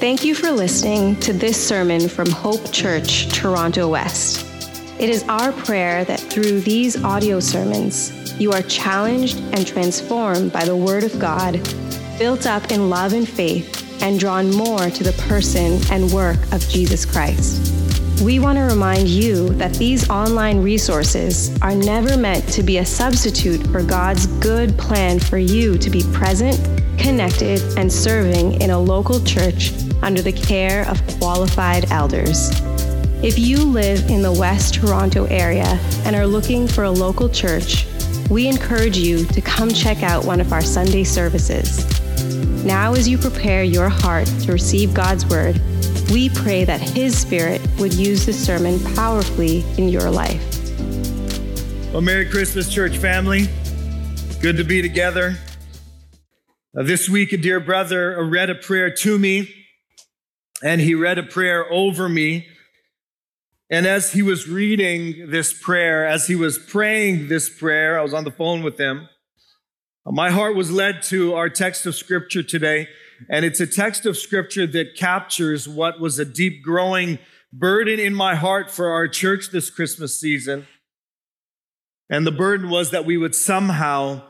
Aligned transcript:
Thank 0.00 0.24
you 0.24 0.34
for 0.34 0.50
listening 0.50 1.16
to 1.20 1.34
this 1.34 1.62
sermon 1.62 2.08
from 2.08 2.30
Hope 2.30 2.72
Church, 2.72 3.28
Toronto 3.34 3.86
West. 3.86 4.46
It 4.98 5.10
is 5.10 5.24
our 5.24 5.52
prayer 5.52 6.06
that 6.06 6.18
through 6.18 6.62
these 6.62 7.04
audio 7.04 7.38
sermons, 7.38 8.40
you 8.40 8.50
are 8.50 8.62
challenged 8.62 9.36
and 9.52 9.66
transformed 9.66 10.54
by 10.54 10.64
the 10.64 10.74
Word 10.74 11.04
of 11.04 11.18
God, 11.18 11.60
built 12.18 12.46
up 12.46 12.70
in 12.70 12.88
love 12.88 13.12
and 13.12 13.28
faith, 13.28 14.02
and 14.02 14.18
drawn 14.18 14.50
more 14.50 14.88
to 14.88 15.04
the 15.04 15.12
person 15.28 15.78
and 15.92 16.10
work 16.10 16.38
of 16.50 16.66
Jesus 16.66 17.04
Christ. 17.04 18.22
We 18.22 18.38
want 18.38 18.56
to 18.56 18.64
remind 18.64 19.06
you 19.06 19.50
that 19.56 19.74
these 19.74 20.08
online 20.08 20.62
resources 20.62 21.54
are 21.60 21.74
never 21.74 22.16
meant 22.16 22.48
to 22.54 22.62
be 22.62 22.78
a 22.78 22.86
substitute 22.86 23.66
for 23.66 23.82
God's 23.82 24.26
good 24.38 24.78
plan 24.78 25.20
for 25.20 25.36
you 25.36 25.76
to 25.76 25.90
be 25.90 26.02
present, 26.14 26.58
connected, 26.98 27.60
and 27.76 27.92
serving 27.92 28.62
in 28.62 28.70
a 28.70 28.80
local 28.80 29.22
church 29.24 29.72
under 30.02 30.22
the 30.22 30.32
care 30.32 30.88
of 30.88 31.04
qualified 31.18 31.90
elders. 31.90 32.50
If 33.22 33.38
you 33.38 33.58
live 33.58 34.08
in 34.08 34.22
the 34.22 34.32
West 34.32 34.74
Toronto 34.74 35.24
area 35.26 35.78
and 36.04 36.16
are 36.16 36.26
looking 36.26 36.66
for 36.66 36.84
a 36.84 36.90
local 36.90 37.28
church, 37.28 37.86
we 38.30 38.48
encourage 38.48 38.96
you 38.96 39.26
to 39.26 39.40
come 39.40 39.68
check 39.70 40.02
out 40.02 40.24
one 40.24 40.40
of 40.40 40.52
our 40.52 40.62
Sunday 40.62 41.04
services. 41.04 41.84
Now, 42.64 42.94
as 42.94 43.08
you 43.08 43.18
prepare 43.18 43.64
your 43.64 43.88
heart 43.88 44.26
to 44.42 44.52
receive 44.52 44.94
God's 44.94 45.26
Word, 45.26 45.60
we 46.10 46.28
pray 46.30 46.64
that 46.64 46.80
His 46.80 47.18
Spirit 47.18 47.60
would 47.78 47.92
use 47.94 48.26
the 48.26 48.32
sermon 48.32 48.78
powerfully 48.94 49.64
in 49.78 49.88
your 49.88 50.10
life. 50.10 50.42
Well, 51.92 52.02
Merry 52.02 52.26
Christmas, 52.26 52.72
church 52.72 52.96
family. 52.96 53.48
Good 54.40 54.56
to 54.56 54.64
be 54.64 54.80
together. 54.80 55.36
Uh, 56.76 56.84
this 56.84 57.08
week, 57.08 57.32
a 57.32 57.36
dear 57.36 57.60
brother 57.60 58.24
read 58.24 58.48
a 58.48 58.54
prayer 58.54 58.90
to 58.90 59.18
me, 59.18 59.59
and 60.62 60.80
he 60.80 60.94
read 60.94 61.18
a 61.18 61.22
prayer 61.22 61.70
over 61.72 62.08
me. 62.08 62.46
And 63.70 63.86
as 63.86 64.12
he 64.12 64.22
was 64.22 64.48
reading 64.48 65.30
this 65.30 65.52
prayer, 65.52 66.06
as 66.06 66.26
he 66.26 66.34
was 66.34 66.58
praying 66.58 67.28
this 67.28 67.48
prayer, 67.48 67.98
I 67.98 68.02
was 68.02 68.14
on 68.14 68.24
the 68.24 68.30
phone 68.30 68.62
with 68.62 68.78
him. 68.78 69.08
My 70.06 70.30
heart 70.30 70.56
was 70.56 70.70
led 70.70 71.02
to 71.04 71.34
our 71.34 71.48
text 71.48 71.86
of 71.86 71.94
scripture 71.94 72.42
today, 72.42 72.88
and 73.28 73.44
it's 73.44 73.60
a 73.60 73.66
text 73.66 74.06
of 74.06 74.16
scripture 74.16 74.66
that 74.66 74.96
captures 74.96 75.68
what 75.68 76.00
was 76.00 76.18
a 76.18 76.24
deep 76.24 76.62
growing 76.64 77.18
burden 77.52 78.00
in 78.00 78.14
my 78.14 78.34
heart 78.34 78.70
for 78.70 78.88
our 78.88 79.06
church 79.06 79.50
this 79.50 79.70
Christmas 79.70 80.18
season. 80.18 80.66
And 82.08 82.26
the 82.26 82.32
burden 82.32 82.70
was 82.70 82.90
that 82.90 83.04
we 83.04 83.16
would 83.16 83.34
somehow 83.34 84.22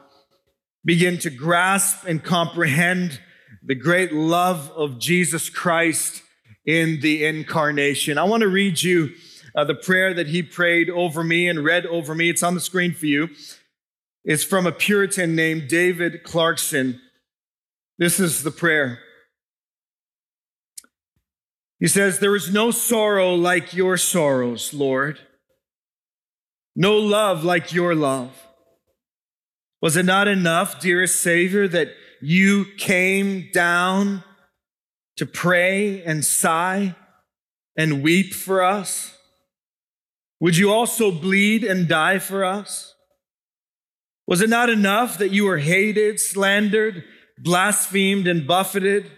begin 0.85 1.19
to 1.19 1.31
grasp 1.31 2.05
and 2.07 2.23
comprehend 2.23 3.21
the 3.63 3.75
great 3.75 4.13
love 4.13 4.71
of 4.73 4.99
Jesus 4.99 5.51
Christ 5.51 6.23
in 6.65 7.01
the 7.01 7.25
incarnation. 7.25 8.19
I 8.19 8.25
want 8.25 8.43
to 8.43 8.49
read 8.49 8.83
you 8.83 9.11
uh, 9.55 9.65
the 9.65 9.75
prayer 9.75 10.15
that 10.15 10.29
he 10.29 10.43
prayed 10.43 10.89
over 10.89 11.25
me 11.25 11.49
and 11.49 11.65
read 11.65 11.87
over 11.87 12.15
me. 12.15 12.31
It's 12.31 12.43
on 12.43 12.55
the 12.55 12.61
screen 12.61 12.95
for 12.95 13.07
you. 13.07 13.29
It's 14.25 14.45
from 14.45 14.67
a 14.67 14.73
Puritan 14.73 15.35
named 15.35 15.69
David 15.69 16.23
Clarkson. 16.25 17.01
This 17.99 18.21
is 18.21 18.43
the 18.43 18.51
prayer. 18.51 19.01
He 21.79 21.89
says, 21.89 22.19
There 22.19 22.37
is 22.37 22.53
no 22.53 22.71
sorrow 22.71 23.35
like 23.35 23.75
your 23.75 23.97
sorrows, 23.97 24.75
Lord, 24.75 25.19
no 26.77 26.97
love 26.97 27.43
like 27.43 27.73
your 27.73 27.95
love. 27.95 28.31
Was 29.83 29.97
it 29.97 30.05
not 30.05 30.29
enough, 30.29 30.79
dearest 30.79 31.21
Savior, 31.21 31.67
that 31.69 31.89
you 32.21 32.67
came 32.77 33.51
down 33.53 34.25
to 35.17 35.27
pray 35.27 36.03
and 36.03 36.25
sigh 36.25 36.95
and 37.77 38.03
weep 38.03 38.35
for 38.35 38.63
us? 38.63 39.17
Would 40.41 40.57
you 40.57 40.73
also 40.73 41.11
bleed 41.11 41.65
and 41.65 41.87
die 41.89 42.19
for 42.19 42.45
us? 42.45 42.95
Was 44.27 44.41
it 44.41 44.49
not 44.49 44.71
enough 44.71 45.19
that 45.19 45.33
you 45.33 45.45
were 45.45 45.59
hated, 45.59 46.21
slandered, 46.21 47.05
blasphemed 47.43 48.29
and 48.29 48.47
buffeted, 48.47 49.11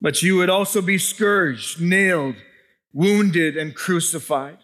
but 0.00 0.22
you 0.22 0.36
would 0.36 0.50
also 0.50 0.82
be 0.82 0.98
scourged, 0.98 1.80
nailed, 1.80 2.34
wounded, 2.92 3.56
and 3.56 3.74
crucified. 3.74 4.58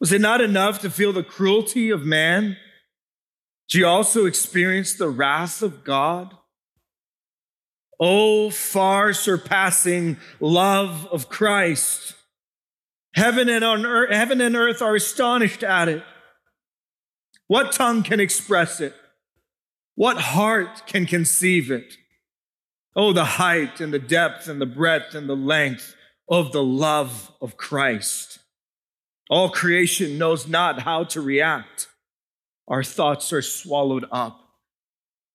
Was 0.00 0.12
it 0.12 0.20
not 0.20 0.40
enough 0.40 0.80
to 0.80 0.90
feel 0.90 1.12
the 1.12 1.22
cruelty 1.22 1.90
of 1.90 2.04
man? 2.04 2.56
Did 3.68 3.78
you 3.78 3.86
also 3.86 4.24
experience 4.24 4.94
the 4.94 5.10
wrath 5.10 5.62
of 5.62 5.84
God? 5.84 6.34
Oh, 8.00 8.50
far 8.50 9.12
surpassing 9.12 10.16
love 10.40 11.06
of 11.10 11.28
Christ. 11.28 12.14
Heaven 13.14 13.48
and, 13.48 13.64
on 13.64 13.84
earth, 13.84 14.10
heaven 14.10 14.40
and 14.40 14.54
earth 14.56 14.80
are 14.80 14.94
astonished 14.94 15.62
at 15.62 15.88
it. 15.88 16.02
What 17.46 17.72
tongue 17.72 18.02
can 18.02 18.20
express 18.20 18.80
it? 18.80 18.94
What 19.96 20.18
heart 20.18 20.86
can 20.86 21.06
conceive 21.06 21.70
it? 21.70 21.94
Oh, 22.94 23.12
the 23.12 23.24
height 23.24 23.80
and 23.80 23.92
the 23.92 23.98
depth 23.98 24.48
and 24.48 24.60
the 24.60 24.66
breadth 24.66 25.14
and 25.14 25.28
the 25.28 25.36
length 25.36 25.94
of 26.28 26.52
the 26.52 26.62
love 26.62 27.32
of 27.40 27.56
Christ. 27.56 28.38
All 29.28 29.50
creation 29.50 30.18
knows 30.18 30.46
not 30.46 30.82
how 30.82 31.04
to 31.04 31.20
react. 31.20 31.87
Our 32.68 32.84
thoughts 32.84 33.32
are 33.32 33.42
swallowed 33.42 34.04
up, 34.12 34.40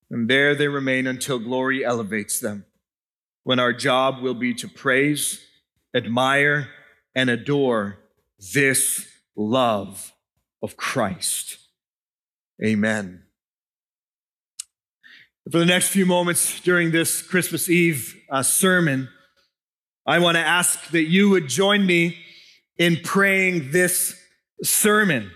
and 0.09 0.29
there 0.29 0.53
they 0.53 0.67
remain 0.67 1.07
until 1.07 1.39
glory 1.39 1.83
elevates 1.83 2.39
them, 2.39 2.65
when 3.43 3.59
our 3.59 3.73
job 3.73 4.21
will 4.21 4.35
be 4.35 4.53
to 4.53 4.67
praise, 4.67 5.43
admire, 5.95 6.69
and 7.15 7.29
adore 7.29 7.97
this 8.53 9.07
love 9.35 10.13
of 10.61 10.77
Christ. 10.77 11.57
Amen. 12.63 13.23
For 15.51 15.57
the 15.57 15.65
next 15.65 15.89
few 15.89 16.05
moments 16.05 16.61
during 16.61 16.91
this 16.91 17.21
Christmas 17.21 17.69
Eve 17.69 18.15
uh, 18.29 18.43
sermon, 18.43 19.09
I 20.05 20.19
want 20.19 20.35
to 20.35 20.41
ask 20.41 20.91
that 20.91 21.03
you 21.03 21.29
would 21.31 21.49
join 21.49 21.85
me 21.85 22.17
in 22.77 22.97
praying 23.03 23.71
this 23.71 24.15
sermon. 24.61 25.31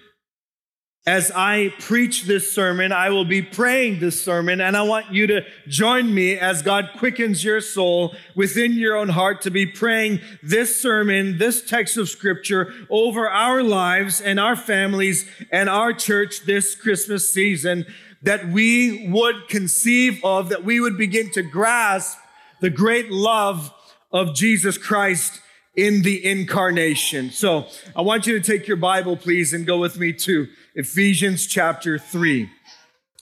As 1.07 1.31
I 1.31 1.73
preach 1.79 2.23
this 2.23 2.51
sermon, 2.51 2.91
I 2.91 3.11
will 3.11 3.23
be 3.23 3.41
praying 3.41 4.01
this 4.01 4.21
sermon, 4.21 4.59
and 4.59 4.75
I 4.75 4.81
want 4.81 5.13
you 5.13 5.25
to 5.27 5.45
join 5.65 6.13
me 6.13 6.37
as 6.37 6.61
God 6.61 6.89
quickens 6.97 7.45
your 7.45 7.61
soul 7.61 8.13
within 8.35 8.73
your 8.73 8.97
own 8.97 9.07
heart 9.07 9.41
to 9.43 9.49
be 9.49 9.65
praying 9.65 10.19
this 10.43 10.81
sermon, 10.81 11.37
this 11.37 11.61
text 11.61 11.95
of 11.95 12.09
scripture 12.09 12.73
over 12.89 13.29
our 13.29 13.63
lives 13.63 14.19
and 14.19 14.37
our 14.37 14.57
families 14.57 15.25
and 15.49 15.69
our 15.69 15.93
church 15.93 16.41
this 16.41 16.75
Christmas 16.75 17.31
season 17.31 17.85
that 18.21 18.49
we 18.49 19.07
would 19.07 19.47
conceive 19.47 20.19
of, 20.25 20.49
that 20.49 20.65
we 20.65 20.81
would 20.81 20.97
begin 20.97 21.31
to 21.31 21.41
grasp 21.41 22.17
the 22.59 22.69
great 22.69 23.09
love 23.09 23.73
of 24.11 24.35
Jesus 24.35 24.77
Christ 24.77 25.39
in 25.73 26.01
the 26.01 26.25
incarnation. 26.25 27.29
So 27.29 27.67
I 27.95 28.01
want 28.01 28.25
you 28.25 28.37
to 28.37 28.45
take 28.45 28.67
your 28.67 28.77
Bible, 28.77 29.15
please, 29.15 29.53
and 29.53 29.65
go 29.65 29.77
with 29.77 29.97
me 29.99 30.11
to 30.11 30.47
Ephesians 30.79 31.47
chapter 31.47 31.97
3. 31.97 32.47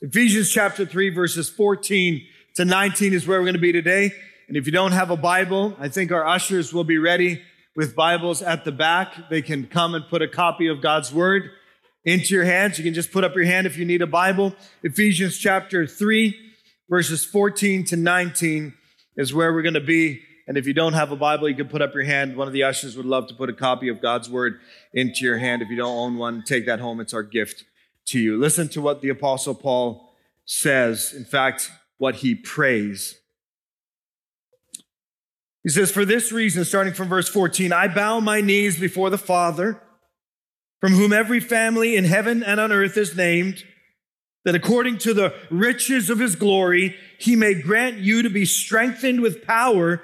Ephesians 0.02 0.52
chapter 0.52 0.86
3, 0.86 1.10
verses 1.12 1.50
14 1.50 2.22
to 2.56 2.66
19 2.66 3.14
is 3.14 3.26
where 3.26 3.40
we're 3.40 3.46
going 3.46 3.54
to 3.54 3.62
be 3.62 3.72
today. 3.72 4.12
And 4.50 4.58
if 4.58 4.66
you 4.66 4.74
don't 4.74 4.92
have 4.92 5.10
a 5.10 5.16
Bible, 5.16 5.74
I 5.80 5.88
think 5.88 6.12
our 6.12 6.28
ushers 6.28 6.74
will 6.74 6.84
be 6.84 6.98
ready 6.98 7.42
with 7.74 7.96
Bibles 7.96 8.42
at 8.42 8.66
the 8.66 8.74
back. 8.74 9.30
They 9.30 9.42
can 9.42 9.68
come 9.68 9.96
and 9.96 10.06
put 10.10 10.22
a 10.22 10.28
copy 10.28 10.68
of 10.68 10.82
God's 10.82 11.14
Word 11.14 11.50
into 12.04 12.36
your 12.36 12.44
hands. 12.44 12.78
You 12.78 12.84
can 12.84 12.94
just 12.94 13.14
put 13.14 13.24
up 13.24 13.36
your 13.36 13.46
hand 13.46 13.66
if 13.66 13.78
you 13.78 13.86
need 13.86 14.02
a 14.02 14.08
Bible. 14.08 14.54
Ephesians 14.84 15.38
chapter 15.38 15.88
3, 15.88 16.38
verses 16.90 17.24
14 17.24 17.86
to 17.86 17.96
19 17.96 18.74
is 19.16 19.34
where 19.34 19.54
we're 19.54 19.62
going 19.62 19.76
to 19.76 19.80
be. 19.80 20.20
And 20.48 20.58
if 20.58 20.68
you 20.68 20.74
don't 20.74 20.94
have 20.94 21.12
a 21.12 21.16
Bible, 21.16 21.50
you 21.50 21.56
can 21.56 21.68
put 21.68 21.82
up 21.82 21.94
your 21.94 22.04
hand. 22.04 22.36
One 22.36 22.48
of 22.48 22.54
the 22.54 22.64
ushers 22.64 22.96
would 22.96 23.06
love 23.06 23.28
to 23.28 23.34
put 23.34 23.50
a 23.50 23.54
copy 23.54 23.88
of 23.90 24.02
God's 24.02 24.30
word 24.30 24.60
into 24.94 25.26
your 25.26 25.38
hand. 25.38 25.62
If 25.62 25.70
you 25.70 25.78
don't 25.78 25.98
own 25.98 26.18
one, 26.18 26.44
take 26.44 26.66
that 26.68 26.80
home. 26.80 27.00
It's 27.00 27.14
our 27.14 27.24
gift 27.24 27.64
to 28.08 28.20
you. 28.20 28.38
Listen 28.38 28.70
to 28.70 28.82
what 28.82 29.02
the 29.02 29.10
Apostle 29.10 29.56
Paul 29.56 30.14
says. 30.46 31.14
In 31.16 31.26
fact, 31.26 31.72
what 31.98 32.16
he 32.16 32.36
prays. 32.36 33.20
He 35.64 35.70
says, 35.70 35.92
For 35.92 36.06
this 36.06 36.32
reason, 36.32 36.64
starting 36.64 36.94
from 36.94 37.08
verse 37.08 37.28
14, 37.28 37.74
I 37.74 37.88
bow 37.88 38.20
my 38.20 38.42
knees 38.42 38.80
before 38.80 39.10
the 39.10 39.18
Father 39.18 39.82
from 40.80 40.94
whom 40.94 41.12
every 41.12 41.40
family 41.40 41.96
in 41.96 42.06
heaven 42.06 42.44
and 42.44 42.60
on 42.60 42.72
earth 42.72 42.96
is 42.96 43.18
named, 43.18 43.64
that 44.44 44.54
according 44.54 45.00
to 45.00 45.16
the 45.16 45.34
riches 45.50 46.12
of 46.12 46.20
his 46.20 46.36
glory, 46.36 46.96
he 47.18 47.36
may 47.36 47.56
grant 47.56 47.98
you 47.98 48.22
to 48.22 48.30
be 48.30 48.46
strengthened 48.46 49.22
with 49.22 49.44
power 49.48 50.04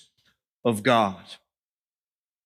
of 0.63 0.83
God. 0.83 1.23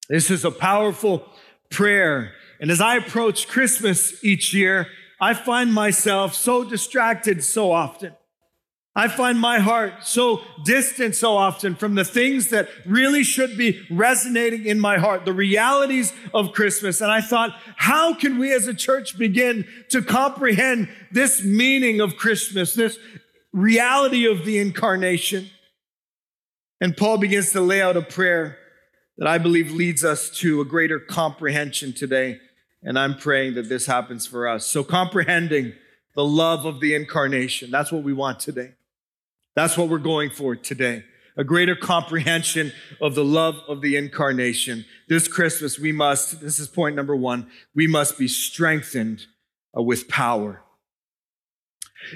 This 0.10 0.30
is 0.30 0.46
a 0.46 0.52
powerful 0.52 1.26
prayer. 1.70 2.34
And 2.60 2.72
as 2.72 2.82
I 2.82 2.96
approach 2.96 3.48
Christmas 3.48 4.24
each 4.24 4.54
year, 4.54 4.88
I 5.20 5.34
find 5.34 5.74
myself 5.74 6.34
so 6.34 6.64
distracted 6.64 7.44
so 7.44 7.72
often. 7.72 8.14
I 8.98 9.10
find 9.10 9.38
my 9.38 9.60
heart 9.60 10.06
so 10.06 10.42
distant 10.64 11.16
so 11.16 11.36
often 11.36 11.76
from 11.76 11.96
the 11.96 12.06
things 12.06 12.50
that 12.50 12.70
really 12.86 13.26
should 13.26 13.58
be 13.58 13.86
resonating 13.92 14.66
in 14.66 14.80
my 14.80 14.98
heart, 14.98 15.26
the 15.26 15.34
realities 15.34 16.14
of 16.34 16.54
Christmas. 16.54 17.02
And 17.02 17.12
I 17.12 17.20
thought, 17.20 17.60
how 17.76 18.14
can 18.14 18.40
we 18.40 18.54
as 18.54 18.68
a 18.68 18.74
church 18.74 19.18
begin 19.18 19.68
to 19.90 20.02
comprehend 20.02 20.88
this 21.12 21.44
meaning 21.44 22.00
of 22.00 22.16
Christmas, 22.16 22.74
this 22.74 22.98
reality 23.52 24.26
of 24.26 24.46
the 24.46 24.60
incarnation? 24.60 25.50
And 26.86 26.96
Paul 26.96 27.18
begins 27.18 27.52
to 27.54 27.62
lay 27.62 27.82
out 27.82 27.98
a 27.98 28.02
prayer 28.04 28.60
that 29.18 29.28
I 29.28 29.40
believe 29.40 29.72
leads 29.72 30.06
us 30.06 30.30
to 30.42 30.62
a 30.62 30.66
greater 30.66 31.00
comprehension 31.00 31.94
today. 31.94 32.38
And 32.84 33.00
I'm 33.00 33.18
praying 33.18 33.56
that 33.56 33.70
this 33.70 33.88
happens 33.88 34.28
for 34.28 34.48
us. 34.48 34.68
So, 34.68 34.84
comprehending 34.84 35.74
the 36.14 36.24
love 36.24 36.64
of 36.64 36.82
the 36.82 36.94
incarnation, 36.94 37.72
that's 37.72 37.92
what 37.92 38.04
we 38.04 38.14
want 38.14 38.40
today. 38.40 38.74
That's 39.56 39.76
what 39.80 39.90
we're 39.90 39.98
going 39.98 40.30
for 40.30 40.56
today. 40.56 41.06
A 41.36 41.44
greater 41.44 41.76
comprehension 41.76 42.72
of 43.02 43.16
the 43.16 43.26
love 43.26 43.56
of 43.68 43.82
the 43.82 43.96
incarnation. 43.96 44.86
This 45.10 45.28
Christmas, 45.28 45.80
we 45.80 45.92
must, 45.92 46.40
this 46.40 46.60
is 46.60 46.68
point 46.68 46.96
number 46.96 47.16
one, 47.16 47.50
we 47.74 47.88
must 47.88 48.20
be 48.20 48.28
strengthened 48.28 49.26
uh, 49.76 49.82
with 49.82 50.08
power. 50.08 50.62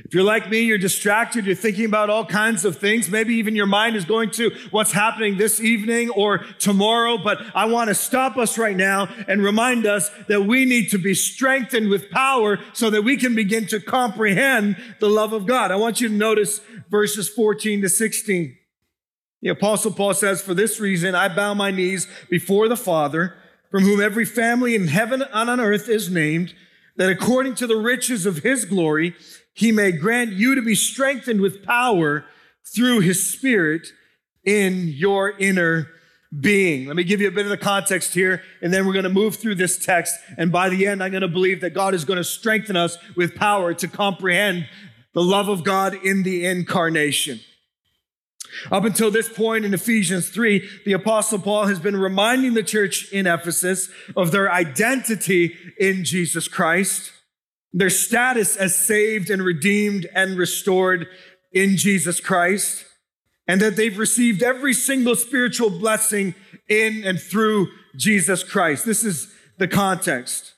If 0.06 0.14
you're 0.14 0.24
like 0.24 0.50
me, 0.50 0.62
you're 0.62 0.78
distracted, 0.78 1.46
you're 1.46 1.56
thinking 1.56 1.86
about 1.86 2.10
all 2.10 2.26
kinds 2.26 2.66
of 2.66 2.78
things. 2.78 3.10
Maybe 3.10 3.36
even 3.36 3.56
your 3.56 3.66
mind 3.66 3.96
is 3.96 4.06
going 4.06 4.32
to 4.32 4.52
what's 4.72 4.92
happening 4.92 5.38
this 5.38 5.60
evening 5.60 6.10
or 6.10 6.40
tomorrow. 6.60 7.18
But 7.18 7.40
I 7.56 7.66
want 7.66 7.90
to 7.90 7.96
stop 7.96 8.38
us 8.38 8.58
right 8.58 8.76
now 8.76 9.08
and 9.28 9.44
remind 9.44 9.86
us 9.86 10.10
that 10.28 10.46
we 10.46 10.66
need 10.66 10.90
to 10.92 10.98
be 10.98 11.14
strengthened 11.14 11.90
with 11.90 12.10
power 12.10 12.60
so 12.74 12.90
that 12.90 13.04
we 13.04 13.18
can 13.18 13.36
begin 13.36 13.68
to 13.68 13.80
comprehend 13.80 14.78
the 15.00 15.10
love 15.10 15.34
of 15.34 15.46
God. 15.46 15.72
I 15.72 15.76
want 15.76 16.02
you 16.02 16.08
to 16.08 16.14
notice 16.14 16.62
verses 16.90 17.30
14 17.30 17.82
to 17.82 17.90
16. 17.90 18.56
The 19.42 19.50
apostle 19.50 19.92
Paul 19.92 20.14
says, 20.14 20.42
For 20.42 20.54
this 20.54 20.80
reason, 20.80 21.16
I 21.16 21.34
bow 21.34 21.54
my 21.54 21.72
knees 21.72 22.08
before 22.30 22.68
the 22.68 22.78
Father, 22.78 23.36
from 23.72 23.84
whom 23.84 24.02
every 24.02 24.26
family 24.26 24.76
in 24.76 24.88
heaven 24.88 25.22
and 25.22 25.50
on 25.50 25.60
earth 25.60 25.88
is 25.88 26.10
named, 26.10 26.54
that 26.98 27.10
according 27.10 27.56
to 27.56 27.68
the 27.68 27.78
riches 27.78 28.26
of 28.26 28.40
his 28.40 28.66
glory, 28.66 29.16
he 29.60 29.74
may 29.74 29.92
grant 29.92 30.32
you 30.32 30.56
to 30.56 30.62
be 30.62 30.74
strengthened 30.74 31.42
with 31.42 31.66
power 31.66 32.24
through 32.74 33.02
his 33.02 33.30
spirit 33.30 33.90
in 34.46 34.88
your 34.88 35.38
inner 35.38 35.90
being. 36.40 36.88
Let 36.88 36.96
me 36.96 37.04
give 37.04 37.20
you 37.20 37.28
a 37.28 37.32
bit 37.32 37.46
of 37.46 37.50
the 37.50 37.58
context 37.58 38.14
here, 38.14 38.42
and 38.62 38.74
then 38.74 38.88
we're 38.88 38.94
going 38.94 39.04
to 39.04 39.10
move 39.10 39.36
through 39.36 39.56
this 39.56 39.78
text. 39.78 40.16
And 40.38 40.50
by 40.50 40.70
the 40.70 40.88
end, 40.88 41.04
I'm 41.04 41.12
going 41.12 41.24
to 41.24 41.28
believe 41.28 41.60
that 41.60 41.72
God 41.72 41.94
is 41.94 42.06
going 42.06 42.16
to 42.16 42.24
strengthen 42.24 42.78
us 42.78 42.98
with 43.18 43.36
power 43.36 43.74
to 43.74 43.88
comprehend 43.90 44.70
the 45.14 45.22
love 45.22 45.50
of 45.50 45.66
God 45.66 45.94
in 46.06 46.24
the 46.24 46.46
incarnation. 46.46 47.42
Up 48.72 48.86
until 48.86 49.12
this 49.12 49.28
point 49.28 49.66
in 49.66 49.74
Ephesians 49.74 50.30
3, 50.30 50.70
the 50.86 50.94
apostle 50.94 51.38
Paul 51.38 51.66
has 51.66 51.82
been 51.82 51.98
reminding 51.98 52.54
the 52.54 52.64
church 52.64 53.12
in 53.12 53.28
Ephesus 53.28 53.90
of 54.16 54.32
their 54.32 54.50
identity 54.50 55.54
in 55.78 56.06
Jesus 56.06 56.48
Christ 56.48 57.12
their 57.74 57.90
status 57.90 58.56
as 58.56 58.76
saved 58.76 59.30
and 59.30 59.44
redeemed 59.44 60.08
and 60.14 60.38
restored 60.38 61.08
in 61.52 61.78
Jesus 61.78 62.20
Christ, 62.20 62.86
and 63.48 63.62
that 63.62 63.76
they've 63.76 63.98
received 63.98 64.44
every 64.44 64.74
single 64.74 65.16
spiritual 65.16 65.70
blessing 65.70 66.36
in 66.68 67.04
and 67.04 67.20
through 67.20 67.68
Jesus 67.96 68.44
Christ. 68.44 68.86
This 68.86 69.04
is 69.04 69.34
the 69.58 69.68
context. 69.68 70.54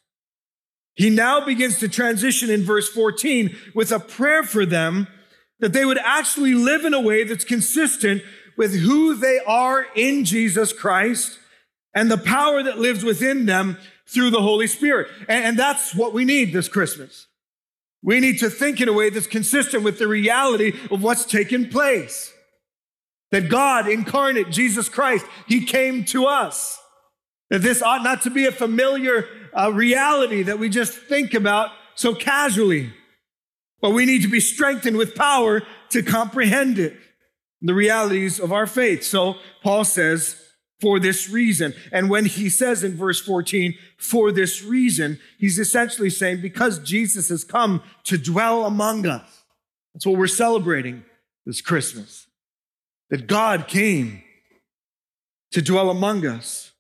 He 0.96 1.10
now 1.10 1.44
begins 1.44 1.80
to 1.80 1.90
transition 1.90 2.50
in 2.50 2.64
verse 2.64 2.90
14 2.90 3.56
with 3.74 3.92
a 3.92 4.00
prayer 4.00 4.44
for 4.44 4.66
them 4.66 5.08
that 5.60 5.74
they 5.74 5.86
would 5.86 5.98
actually 6.00 6.54
live 6.54 6.86
in 6.86 6.94
a 6.94 7.02
way 7.02 7.24
that's 7.24 7.46
consistent 7.46 8.22
with 8.58 8.76
who 8.76 9.16
they 9.16 9.40
are 9.48 9.86
in 9.96 10.26
Jesus 10.26 10.74
Christ 10.74 11.40
and 11.96 12.12
the 12.12 12.18
power 12.18 12.62
that 12.64 12.80
lives 12.80 13.04
within 13.04 13.46
them 13.46 13.78
through 14.12 14.30
the 14.30 14.42
Holy 14.42 14.68
Spirit. 14.68 15.08
And, 15.28 15.46
and, 15.46 15.60
that's 15.60 15.96
what 15.96 16.14
we 16.14 16.26
need 16.26 16.54
this 16.54 16.68
Christmas. 16.68 17.28
We 18.04 18.20
need 18.20 18.40
to 18.40 18.50
think 18.50 18.82
in 18.82 18.90
a 18.90 18.94
way 18.94 19.10
that's 19.10 19.28
consistent 19.28 19.84
with 19.84 20.00
the 20.00 20.08
reality 20.08 20.74
of 20.90 21.04
what's 21.04 21.26
taken 21.26 21.70
place. 21.70 22.34
That 23.32 23.50
God 23.50 23.88
incarnate, 23.88 24.50
Jesus 24.50 24.90
Christ, 24.90 25.26
He 25.48 25.66
came 25.66 26.04
to 26.06 26.26
us. 26.26 26.78
That 27.50 27.62
this 27.62 27.82
ought 27.82 28.04
not 28.04 28.24
to 28.24 28.30
be 28.30 28.46
a 28.46 28.52
familiar 28.52 29.28
uh, 29.58 29.72
reality 29.72 30.44
that 30.44 30.60
we 30.60 30.70
just 30.70 30.94
think 30.94 31.34
about 31.34 31.70
so 31.96 32.14
casually. 32.14 32.94
But 33.82 33.92
we 33.92 34.06
need 34.06 34.22
to 34.24 34.30
be 34.30 34.40
strengthened 34.40 34.98
with 34.98 35.16
power 35.16 35.64
to 35.90 36.04
comprehend 36.04 36.80
it, 36.80 36.98
the 37.62 37.74
realities 37.74 38.40
of 38.40 38.52
our 38.52 38.68
faith. 38.68 39.04
So 39.04 39.36
Paul 39.64 39.84
says, 39.86 40.36
for 40.82 41.00
this 41.00 41.30
reason. 41.30 41.74
And 41.92 42.10
when 42.10 42.26
he 42.26 42.50
says 42.50 42.84
in 42.84 42.98
verse 42.98 43.22
14, 43.22 43.76
for 43.98 44.32
this 44.32 44.64
reason, 44.64 45.20
he's 45.38 45.60
essentially 45.60 46.10
saying 46.10 46.42
because 46.42 46.80
Jesus 46.80 47.30
has 47.30 47.44
come 47.44 47.84
to 48.06 48.18
dwell 48.18 48.66
among 48.66 49.06
us. 49.06 49.44
That's 49.94 50.06
what 50.06 50.18
we're 50.18 50.28
celebrating 50.28 51.04
this 51.46 51.62
Christmas. 51.62 52.28
That 53.12 53.28
God 53.28 53.68
came 53.68 54.24
to 55.52 55.62
dwell 55.62 55.90
among 55.90 56.26
us. 56.26 56.71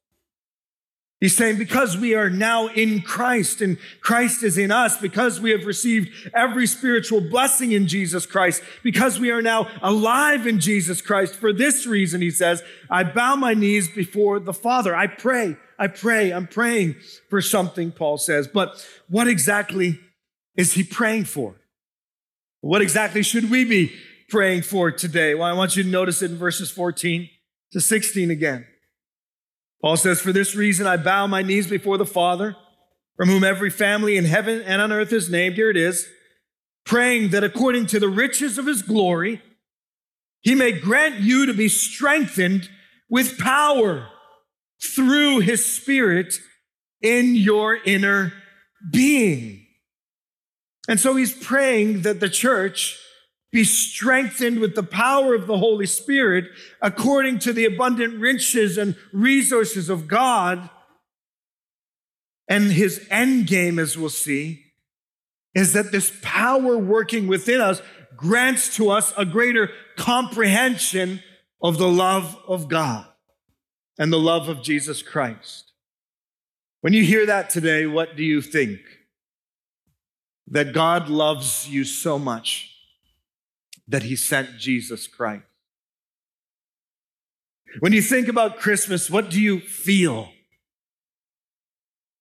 He's 1.21 1.37
saying, 1.37 1.59
because 1.59 1.95
we 1.95 2.15
are 2.15 2.31
now 2.31 2.67
in 2.69 3.03
Christ 3.03 3.61
and 3.61 3.77
Christ 4.01 4.41
is 4.41 4.57
in 4.57 4.71
us, 4.71 4.97
because 4.97 5.39
we 5.39 5.51
have 5.51 5.67
received 5.67 6.09
every 6.33 6.65
spiritual 6.65 7.21
blessing 7.21 7.73
in 7.73 7.87
Jesus 7.87 8.25
Christ, 8.25 8.63
because 8.81 9.19
we 9.19 9.29
are 9.29 9.41
now 9.41 9.67
alive 9.83 10.47
in 10.47 10.59
Jesus 10.59 10.99
Christ, 10.99 11.35
for 11.35 11.53
this 11.53 11.85
reason, 11.85 12.21
he 12.21 12.31
says, 12.31 12.63
I 12.89 13.03
bow 13.03 13.35
my 13.35 13.53
knees 13.53 13.87
before 13.87 14.39
the 14.39 14.51
Father. 14.51 14.95
I 14.95 15.05
pray, 15.05 15.57
I 15.77 15.87
pray, 15.87 16.33
I'm 16.33 16.47
praying 16.47 16.95
for 17.29 17.39
something, 17.39 17.91
Paul 17.91 18.17
says. 18.17 18.47
But 18.47 18.83
what 19.07 19.27
exactly 19.27 19.99
is 20.57 20.73
he 20.73 20.83
praying 20.83 21.25
for? 21.25 21.53
What 22.61 22.81
exactly 22.81 23.21
should 23.21 23.51
we 23.51 23.63
be 23.63 23.93
praying 24.27 24.63
for 24.63 24.89
today? 24.89 25.35
Well, 25.35 25.47
I 25.47 25.53
want 25.53 25.75
you 25.75 25.83
to 25.83 25.89
notice 25.89 26.23
it 26.23 26.31
in 26.31 26.37
verses 26.37 26.71
14 26.71 27.29
to 27.73 27.79
16 27.79 28.31
again. 28.31 28.65
Paul 29.81 29.97
says, 29.97 30.21
For 30.21 30.31
this 30.31 30.55
reason 30.55 30.85
I 30.87 30.97
bow 30.97 31.27
my 31.27 31.41
knees 31.41 31.67
before 31.67 31.97
the 31.97 32.05
Father, 32.05 32.55
from 33.17 33.29
whom 33.29 33.43
every 33.43 33.69
family 33.69 34.17
in 34.17 34.25
heaven 34.25 34.61
and 34.61 34.81
on 34.81 34.91
earth 34.91 35.11
is 35.11 35.29
named. 35.29 35.55
Here 35.55 35.69
it 35.69 35.77
is, 35.77 36.07
praying 36.85 37.29
that 37.29 37.43
according 37.43 37.87
to 37.87 37.99
the 37.99 38.09
riches 38.09 38.57
of 38.57 38.67
his 38.67 38.81
glory, 38.81 39.41
he 40.41 40.55
may 40.55 40.71
grant 40.71 41.19
you 41.19 41.45
to 41.45 41.53
be 41.53 41.67
strengthened 41.67 42.69
with 43.09 43.37
power 43.37 44.07
through 44.81 45.39
his 45.39 45.63
spirit 45.65 46.33
in 47.01 47.35
your 47.35 47.75
inner 47.75 48.33
being. 48.91 49.65
And 50.87 50.99
so 50.99 51.15
he's 51.15 51.33
praying 51.33 52.01
that 52.01 52.19
the 52.19 52.29
church 52.29 52.97
be 53.51 53.63
strengthened 53.65 54.59
with 54.59 54.75
the 54.75 54.83
power 54.83 55.35
of 55.35 55.45
the 55.45 55.57
Holy 55.57 55.85
Spirit 55.85 56.45
according 56.81 57.39
to 57.39 57.53
the 57.53 57.65
abundant 57.65 58.19
riches 58.19 58.77
and 58.77 58.95
resources 59.11 59.89
of 59.89 60.07
God. 60.07 60.69
And 62.47 62.71
his 62.71 63.05
end 63.09 63.47
game, 63.47 63.77
as 63.77 63.97
we'll 63.97 64.09
see, 64.09 64.65
is 65.53 65.73
that 65.73 65.91
this 65.91 66.17
power 66.21 66.77
working 66.77 67.27
within 67.27 67.59
us 67.59 67.81
grants 68.15 68.75
to 68.77 68.89
us 68.89 69.13
a 69.17 69.25
greater 69.25 69.69
comprehension 69.97 71.21
of 71.61 71.77
the 71.77 71.89
love 71.89 72.37
of 72.47 72.69
God 72.69 73.05
and 73.97 74.13
the 74.13 74.19
love 74.19 74.47
of 74.47 74.63
Jesus 74.63 75.01
Christ. 75.01 75.73
When 76.79 76.93
you 76.93 77.03
hear 77.03 77.25
that 77.25 77.49
today, 77.49 77.85
what 77.85 78.15
do 78.15 78.23
you 78.23 78.41
think? 78.41 78.79
That 80.47 80.73
God 80.73 81.09
loves 81.09 81.69
you 81.69 81.83
so 81.83 82.17
much 82.17 82.70
that 83.91 84.03
he 84.03 84.15
sent 84.15 84.57
Jesus 84.57 85.05
Christ. 85.07 85.43
When 87.79 87.93
you 87.93 88.01
think 88.01 88.27
about 88.27 88.57
Christmas, 88.57 89.09
what 89.09 89.29
do 89.29 89.39
you 89.39 89.59
feel? 89.59 90.29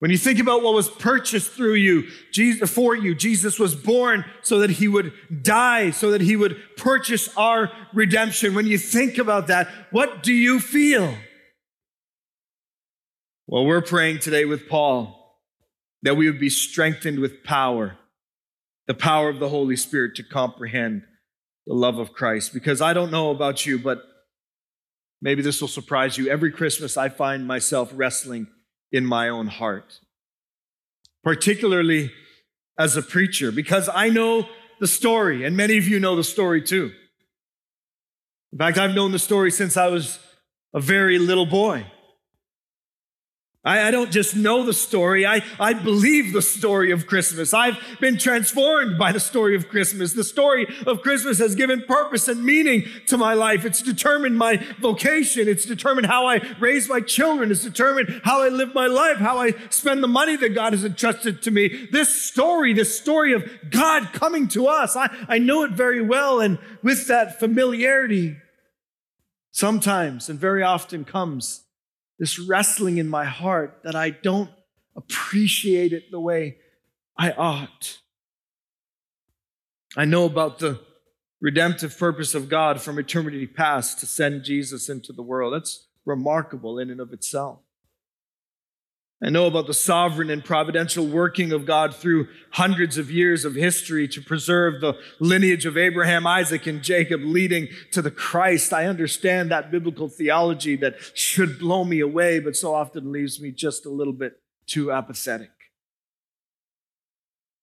When 0.00 0.10
you 0.10 0.18
think 0.18 0.38
about 0.38 0.62
what 0.62 0.74
was 0.74 0.88
purchased 0.88 1.50
through 1.50 1.74
you, 1.74 2.08
Jesus, 2.32 2.70
for 2.70 2.94
you, 2.94 3.14
Jesus 3.14 3.58
was 3.58 3.74
born 3.74 4.24
so 4.42 4.60
that 4.60 4.70
he 4.70 4.88
would 4.88 5.12
die, 5.42 5.90
so 5.90 6.10
that 6.12 6.20
he 6.20 6.36
would 6.36 6.56
purchase 6.76 7.28
our 7.36 7.70
redemption. 7.92 8.54
When 8.54 8.66
you 8.66 8.78
think 8.78 9.18
about 9.18 9.48
that, 9.48 9.68
what 9.90 10.22
do 10.22 10.32
you 10.32 10.58
feel? 10.58 11.14
Well, 13.46 13.66
we're 13.66 13.82
praying 13.82 14.20
today 14.20 14.44
with 14.44 14.68
Paul 14.68 15.16
that 16.02 16.16
we 16.16 16.30
would 16.30 16.40
be 16.40 16.50
strengthened 16.50 17.18
with 17.18 17.44
power, 17.44 17.98
the 18.86 18.94
power 18.94 19.28
of 19.28 19.38
the 19.38 19.50
Holy 19.50 19.76
Spirit 19.76 20.14
to 20.16 20.22
comprehend 20.22 21.02
the 21.66 21.74
love 21.74 21.98
of 21.98 22.12
Christ. 22.12 22.52
Because 22.52 22.80
I 22.80 22.92
don't 22.92 23.10
know 23.10 23.30
about 23.30 23.66
you, 23.66 23.78
but 23.78 24.02
maybe 25.20 25.42
this 25.42 25.60
will 25.60 25.68
surprise 25.68 26.18
you. 26.18 26.28
Every 26.28 26.50
Christmas, 26.50 26.96
I 26.96 27.08
find 27.08 27.46
myself 27.46 27.90
wrestling 27.94 28.48
in 28.92 29.06
my 29.06 29.28
own 29.28 29.46
heart, 29.46 30.00
particularly 31.22 32.12
as 32.78 32.96
a 32.96 33.02
preacher, 33.02 33.52
because 33.52 33.88
I 33.92 34.08
know 34.08 34.48
the 34.80 34.86
story, 34.86 35.44
and 35.44 35.56
many 35.56 35.76
of 35.76 35.86
you 35.86 36.00
know 36.00 36.16
the 36.16 36.24
story 36.24 36.62
too. 36.62 36.90
In 38.52 38.58
fact, 38.58 38.78
I've 38.78 38.94
known 38.94 39.12
the 39.12 39.18
story 39.18 39.50
since 39.50 39.76
I 39.76 39.88
was 39.88 40.18
a 40.74 40.80
very 40.80 41.18
little 41.18 41.46
boy. 41.46 41.86
I, 43.62 43.88
I, 43.88 43.90
don't 43.90 44.10
just 44.10 44.34
know 44.34 44.64
the 44.64 44.72
story, 44.72 45.26
I, 45.26 45.42
I 45.58 45.74
believe 45.74 46.32
the 46.32 46.40
story 46.40 46.92
of 46.92 47.06
Christmas. 47.06 47.52
I've 47.52 47.76
been 48.00 48.16
transformed 48.16 48.98
by 48.98 49.12
the 49.12 49.20
story 49.20 49.54
of 49.54 49.68
Christmas. 49.68 50.14
The 50.14 50.24
story 50.24 50.66
of 50.86 51.02
Christmas 51.02 51.38
has 51.40 51.54
given 51.54 51.82
purpose 51.82 52.26
and 52.26 52.42
meaning 52.42 52.84
to 53.08 53.18
my 53.18 53.34
life. 53.34 53.66
It's 53.66 53.82
determined 53.82 54.38
my 54.38 54.64
vocation. 54.80 55.46
It's 55.46 55.66
determined 55.66 56.06
how 56.06 56.26
I 56.26 56.40
raise 56.58 56.88
my 56.88 57.02
children. 57.02 57.50
It's 57.50 57.62
determined 57.62 58.22
how 58.24 58.40
I 58.40 58.48
live 58.48 58.74
my 58.74 58.86
life, 58.86 59.18
how 59.18 59.36
I 59.36 59.52
spend 59.68 60.02
the 60.02 60.08
money 60.08 60.36
that 60.36 60.54
God 60.54 60.72
has 60.72 60.82
entrusted 60.82 61.42
to 61.42 61.50
me. 61.50 61.86
This 61.92 62.14
story, 62.14 62.72
this 62.72 62.98
story 62.98 63.34
of 63.34 63.46
God 63.68 64.14
coming 64.14 64.48
to 64.48 64.68
us, 64.68 64.96
I, 64.96 65.14
I 65.28 65.36
know 65.36 65.64
it 65.64 65.72
very 65.72 66.00
well. 66.00 66.40
And 66.40 66.58
with 66.82 67.08
that 67.08 67.38
familiarity, 67.38 68.38
sometimes 69.50 70.30
and 70.30 70.38
very 70.38 70.62
often 70.62 71.04
comes 71.04 71.64
this 72.20 72.38
wrestling 72.38 72.98
in 72.98 73.08
my 73.08 73.24
heart 73.24 73.80
that 73.82 73.96
I 73.96 74.10
don't 74.10 74.50
appreciate 74.94 75.94
it 75.94 76.10
the 76.10 76.20
way 76.20 76.58
I 77.16 77.32
ought. 77.32 77.98
I 79.96 80.04
know 80.04 80.26
about 80.26 80.58
the 80.58 80.80
redemptive 81.40 81.98
purpose 81.98 82.34
of 82.34 82.50
God 82.50 82.82
from 82.82 82.98
eternity 82.98 83.46
past 83.46 83.98
to 84.00 84.06
send 84.06 84.44
Jesus 84.44 84.90
into 84.90 85.14
the 85.14 85.22
world. 85.22 85.54
That's 85.54 85.86
remarkable 86.04 86.78
in 86.78 86.90
and 86.90 87.00
of 87.00 87.14
itself. 87.14 87.60
I 89.22 89.28
know 89.28 89.46
about 89.46 89.66
the 89.66 89.74
sovereign 89.74 90.30
and 90.30 90.42
providential 90.42 91.06
working 91.06 91.52
of 91.52 91.66
God 91.66 91.94
through 91.94 92.28
hundreds 92.52 92.96
of 92.96 93.10
years 93.10 93.44
of 93.44 93.54
history 93.54 94.08
to 94.08 94.22
preserve 94.22 94.80
the 94.80 94.94
lineage 95.18 95.66
of 95.66 95.76
Abraham, 95.76 96.26
Isaac, 96.26 96.66
and 96.66 96.82
Jacob 96.82 97.20
leading 97.22 97.68
to 97.92 98.00
the 98.00 98.10
Christ. 98.10 98.72
I 98.72 98.86
understand 98.86 99.50
that 99.50 99.70
biblical 99.70 100.08
theology 100.08 100.74
that 100.76 100.94
should 101.12 101.58
blow 101.58 101.84
me 101.84 102.00
away, 102.00 102.40
but 102.40 102.56
so 102.56 102.74
often 102.74 103.12
leaves 103.12 103.40
me 103.42 103.50
just 103.50 103.84
a 103.84 103.90
little 103.90 104.14
bit 104.14 104.40
too 104.66 104.90
apathetic. 104.90 105.50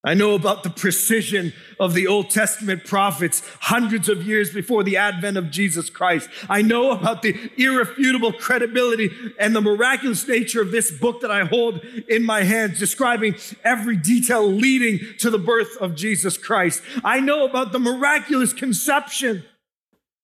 I 0.08 0.14
know 0.14 0.36
about 0.36 0.64
the 0.64 0.70
precision 0.70 1.52
of 1.82 1.94
the 1.94 2.08
Old 2.08 2.30
Testament 2.30 2.86
prophets 2.86 3.44
hundreds 3.60 4.08
of 4.08 4.26
years 4.26 4.54
before 4.54 4.82
the 4.86 4.96
advent 4.96 5.36
of 5.36 5.52
Jesus 5.52 5.90
Christ. 5.90 6.30
I 6.48 6.62
know 6.62 6.92
about 6.92 7.24
the 7.24 7.36
irrefutable 7.58 8.32
credibility 8.32 9.12
and 9.38 9.54
the 9.54 9.60
miraculous 9.60 10.26
nature 10.26 10.62
of 10.62 10.72
this 10.72 10.92
book 10.92 11.20
that 11.20 11.30
I 11.30 11.44
hold 11.44 11.84
in 12.08 12.24
my 12.24 12.44
hands, 12.44 12.80
describing 12.80 13.36
every 13.66 13.98
detail 13.98 14.50
leading 14.50 15.00
to 15.18 15.30
the 15.30 15.38
birth 15.38 15.76
of 15.82 15.94
Jesus 15.94 16.38
Christ. 16.38 16.82
I 17.04 17.20
know 17.20 17.46
about 17.46 17.74
the 17.74 17.80
miraculous 17.80 18.54
conception 18.54 19.44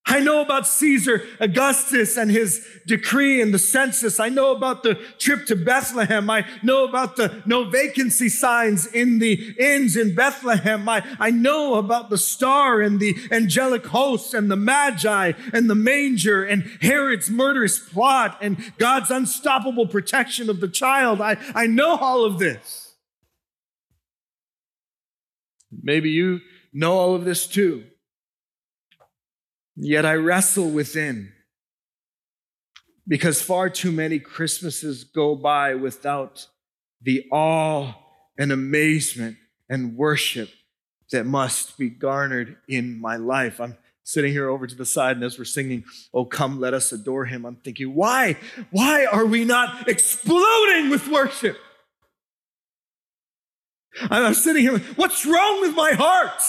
I 0.05 0.19
know 0.19 0.41
about 0.41 0.67
Caesar 0.67 1.25
Augustus 1.39 2.17
and 2.17 2.29
his 2.29 2.67
decree 2.86 3.41
and 3.41 3.53
the 3.53 3.60
census. 3.60 4.19
I 4.19 4.27
know 4.27 4.51
about 4.51 4.83
the 4.83 4.95
trip 5.17 5.45
to 5.45 5.55
Bethlehem. 5.55 6.29
I 6.29 6.45
know 6.62 6.83
about 6.83 7.15
the 7.15 7.41
no 7.45 7.69
vacancy 7.69 8.27
signs 8.27 8.86
in 8.86 9.19
the 9.19 9.55
inns 9.57 9.95
in 9.95 10.13
Bethlehem. 10.13 10.89
I, 10.89 11.03
I 11.19 11.31
know 11.31 11.75
about 11.75 12.10
the 12.10 12.17
star 12.17 12.81
and 12.81 13.00
the 13.00 13.15
angelic 13.31 13.86
hosts 13.88 14.33
and 14.33 14.51
the 14.51 14.57
magi 14.57 15.31
and 15.53 15.69
the 15.69 15.75
manger 15.75 16.43
and 16.43 16.63
Herod's 16.81 17.29
murderous 17.29 17.79
plot 17.79 18.38
and 18.41 18.74
God's 18.77 19.10
unstoppable 19.10 19.88
protection 19.88 20.50
of 20.50 20.60
the 20.60 20.67
child. 20.67 21.22
I, 21.22 21.38
I 21.55 21.65
know 21.65 21.95
all 21.95 22.25
of 22.25 22.39
this. 22.39 22.95
Maybe 25.72 26.10
you 26.10 26.41
know 26.74 26.93
all 26.93 27.15
of 27.15 27.24
this 27.24 27.48
too. 27.48 27.86
Yet 29.75 30.06
I 30.06 30.13
wrestle 30.13 30.70
within 30.70 31.32
because 33.08 33.42
far 33.42 33.70
too 33.70 33.92
many 33.92 34.20
Christmases 34.20 35.03
go 35.03 35.36
by 35.36 35.75
without 35.75 36.48
the 37.01 37.25
awe 37.32 37.94
and 38.38 38.51
amazement 38.51 39.38
and 39.70 39.98
worship 39.98 40.50
that 41.12 41.25
must 41.25 41.77
be 41.77 41.89
garnered 41.89 42.58
in 42.68 43.00
my 43.00 43.18
life. 43.18 43.60
I'm 43.60 43.77
sitting 44.03 44.32
here 44.32 44.50
over 44.50 44.68
to 44.68 44.75
the 44.75 44.86
side, 44.86 45.18
and 45.18 45.25
as 45.25 45.38
we're 45.38 45.46
singing, 45.46 45.84
Oh, 46.13 46.25
come, 46.25 46.60
let 46.60 46.74
us 46.74 46.92
adore 46.92 47.25
him, 47.25 47.46
I'm 47.46 47.56
thinking, 47.58 47.94
why? 47.94 48.38
Why 48.72 49.06
are 49.06 49.25
we 49.25 49.46
not 49.46 49.88
exploding 49.88 50.89
with 50.89 51.08
worship? 51.08 51.58
I'm 54.10 54.34
sitting 54.34 54.63
here, 54.63 54.80
what's 54.96 55.25
wrong 55.25 55.62
with 55.62 55.75
my 55.75 55.92
heart? 55.92 56.42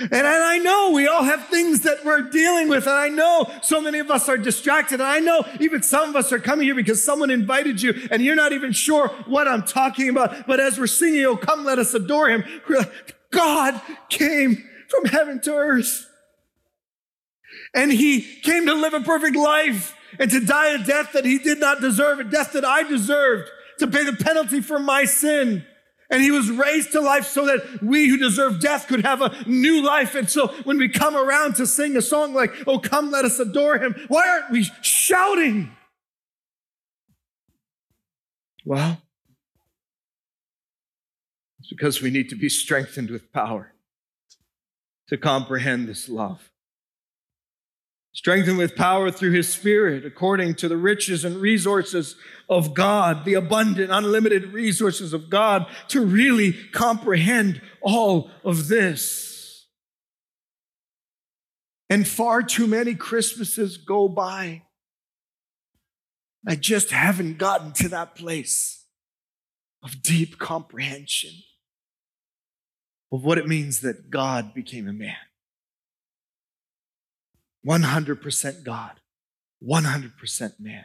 And 0.00 0.26
I 0.26 0.58
know 0.58 0.90
we 0.90 1.06
all 1.06 1.24
have 1.24 1.48
things 1.48 1.80
that 1.80 2.04
we're 2.04 2.22
dealing 2.22 2.68
with. 2.68 2.86
And 2.86 2.96
I 2.96 3.08
know 3.08 3.50
so 3.62 3.80
many 3.80 3.98
of 3.98 4.10
us 4.10 4.28
are 4.28 4.38
distracted. 4.38 5.00
And 5.00 5.08
I 5.08 5.18
know 5.20 5.44
even 5.60 5.82
some 5.82 6.08
of 6.08 6.16
us 6.16 6.32
are 6.32 6.38
coming 6.38 6.66
here 6.66 6.74
because 6.74 7.02
someone 7.02 7.30
invited 7.30 7.82
you 7.82 8.08
and 8.10 8.22
you're 8.22 8.36
not 8.36 8.52
even 8.52 8.72
sure 8.72 9.08
what 9.26 9.46
I'm 9.46 9.64
talking 9.64 10.08
about. 10.08 10.46
But 10.46 10.60
as 10.60 10.78
we're 10.78 10.86
singing, 10.86 11.26
Oh, 11.26 11.36
come, 11.36 11.64
let 11.64 11.78
us 11.78 11.92
adore 11.94 12.28
him. 12.28 12.44
God 13.30 13.80
came 14.08 14.68
from 14.88 15.04
heaven 15.04 15.40
to 15.42 15.52
earth. 15.54 16.06
And 17.74 17.92
he 17.92 18.22
came 18.42 18.66
to 18.66 18.74
live 18.74 18.94
a 18.94 19.00
perfect 19.00 19.36
life 19.36 19.94
and 20.18 20.30
to 20.30 20.40
die 20.40 20.74
a 20.74 20.78
death 20.78 21.12
that 21.12 21.24
he 21.24 21.38
did 21.38 21.60
not 21.60 21.80
deserve, 21.80 22.20
a 22.20 22.24
death 22.24 22.52
that 22.52 22.64
I 22.64 22.82
deserved, 22.82 23.48
to 23.78 23.86
pay 23.86 24.04
the 24.04 24.12
penalty 24.12 24.60
for 24.60 24.78
my 24.78 25.04
sin. 25.04 25.64
And 26.10 26.22
he 26.22 26.32
was 26.32 26.50
raised 26.50 26.92
to 26.92 27.00
life 27.00 27.26
so 27.26 27.46
that 27.46 27.82
we 27.82 28.08
who 28.08 28.16
deserve 28.16 28.60
death 28.60 28.88
could 28.88 29.04
have 29.04 29.22
a 29.22 29.44
new 29.46 29.80
life. 29.82 30.16
And 30.16 30.28
so 30.28 30.48
when 30.64 30.76
we 30.76 30.88
come 30.88 31.16
around 31.16 31.54
to 31.56 31.66
sing 31.66 31.96
a 31.96 32.02
song 32.02 32.34
like, 32.34 32.52
Oh, 32.66 32.80
come, 32.80 33.10
let 33.10 33.24
us 33.24 33.38
adore 33.38 33.78
him, 33.78 33.94
why 34.08 34.28
aren't 34.28 34.50
we 34.50 34.68
shouting? 34.82 35.70
Well, 38.64 39.00
it's 41.60 41.70
because 41.70 42.02
we 42.02 42.10
need 42.10 42.28
to 42.30 42.36
be 42.36 42.48
strengthened 42.48 43.10
with 43.10 43.32
power 43.32 43.72
to 45.08 45.16
comprehend 45.16 45.88
this 45.88 46.08
love 46.08 46.50
strengthened 48.12 48.58
with 48.58 48.74
power 48.74 49.10
through 49.10 49.32
his 49.32 49.52
spirit 49.52 50.04
according 50.04 50.54
to 50.56 50.68
the 50.68 50.76
riches 50.76 51.24
and 51.24 51.36
resources 51.36 52.16
of 52.48 52.74
God, 52.74 53.24
the 53.24 53.34
abundant, 53.34 53.90
unlimited 53.92 54.52
resources 54.52 55.12
of 55.12 55.30
God 55.30 55.66
to 55.88 56.04
really 56.04 56.52
comprehend 56.72 57.62
all 57.80 58.30
of 58.44 58.68
this. 58.68 59.66
And 61.88 62.06
far 62.06 62.42
too 62.42 62.66
many 62.66 62.94
Christmases 62.94 63.76
go 63.76 64.08
by. 64.08 64.62
I 66.46 66.56
just 66.56 66.90
haven't 66.90 67.38
gotten 67.38 67.72
to 67.74 67.88
that 67.90 68.14
place 68.14 68.84
of 69.82 70.02
deep 70.02 70.38
comprehension 70.38 71.32
of 73.12 73.24
what 73.24 73.38
it 73.38 73.46
means 73.46 73.80
that 73.80 74.10
God 74.10 74.54
became 74.54 74.88
a 74.88 74.92
man. 74.92 75.16
100% 77.66 78.64
God, 78.64 78.92
100% 79.62 80.52
man. 80.58 80.84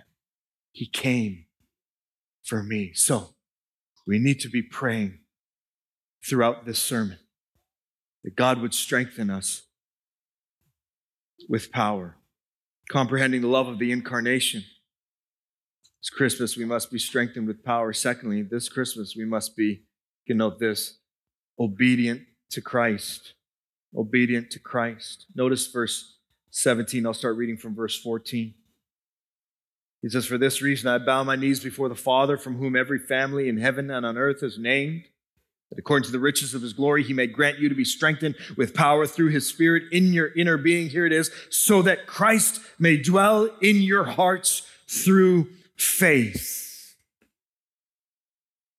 He 0.72 0.88
came 0.88 1.46
for 2.44 2.62
me. 2.64 2.92
So 2.94 3.36
we 4.06 4.20
need 4.20 4.40
to 4.42 4.50
be 4.50 4.62
praying 4.62 5.20
throughout 6.28 6.66
this 6.66 6.80
sermon 6.80 7.20
that 8.24 8.36
God 8.36 8.60
would 8.62 8.74
strengthen 8.74 9.30
us 9.30 9.64
with 11.48 11.72
power, 11.72 12.18
comprehending 12.90 13.42
the 13.42 13.48
love 13.48 13.68
of 13.68 13.80
the 13.80 13.92
incarnation. 13.92 14.64
This 16.02 16.10
Christmas, 16.10 16.58
we 16.58 16.66
must 16.66 16.92
be 16.92 17.00
strengthened 17.00 17.48
with 17.48 17.64
power. 17.64 17.94
Secondly, 17.94 18.42
this 18.42 18.70
Christmas, 18.70 19.16
we 19.16 19.26
must 19.26 19.56
be, 19.56 19.66
you 19.66 20.28
can 20.28 20.38
note 20.38 20.60
this, 20.60 21.00
obedient 21.60 22.22
to 22.52 22.62
Christ. 22.62 23.34
Obedient 23.96 24.52
to 24.52 24.60
Christ. 24.60 25.26
Notice 25.36 25.68
verse 25.68 26.15
17. 26.56 27.06
I'll 27.06 27.14
start 27.14 27.36
reading 27.36 27.58
from 27.58 27.76
verse 27.76 28.00
14. 28.00 28.54
He 30.02 30.10
says, 30.10 30.26
For 30.26 30.38
this 30.38 30.62
reason 30.62 30.90
I 30.90 30.98
bow 31.00 31.22
my 31.26 31.36
knees 31.36 31.60
before 31.60 31.90
the 31.90 31.96
Father, 31.96 32.38
from 32.38 32.56
whom 32.56 32.78
every 32.78 32.98
family 32.98 33.50
in 33.50 33.58
heaven 33.58 33.92
and 33.92 34.06
on 34.06 34.18
earth 34.18 34.42
is 34.42 34.58
named, 34.58 35.04
that 35.70 35.80
according 35.80 36.06
to 36.06 36.14
the 36.14 36.20
riches 36.20 36.54
of 36.54 36.62
his 36.62 36.72
glory 36.72 37.04
he 37.04 37.12
may 37.12 37.28
grant 37.28 37.60
you 37.60 37.68
to 37.68 37.76
be 37.76 37.84
strengthened 37.84 38.36
with 38.56 38.74
power 38.74 39.06
through 39.06 39.32
his 39.32 39.46
Spirit 39.46 39.84
in 39.92 40.14
your 40.14 40.32
inner 40.34 40.58
being. 40.58 40.88
Here 40.88 41.06
it 41.06 41.12
is, 41.12 41.30
so 41.50 41.82
that 41.82 42.08
Christ 42.08 42.62
may 42.80 42.96
dwell 42.96 43.50
in 43.62 43.82
your 43.82 44.06
hearts 44.06 44.66
through 44.88 45.50
faith. 45.76 46.96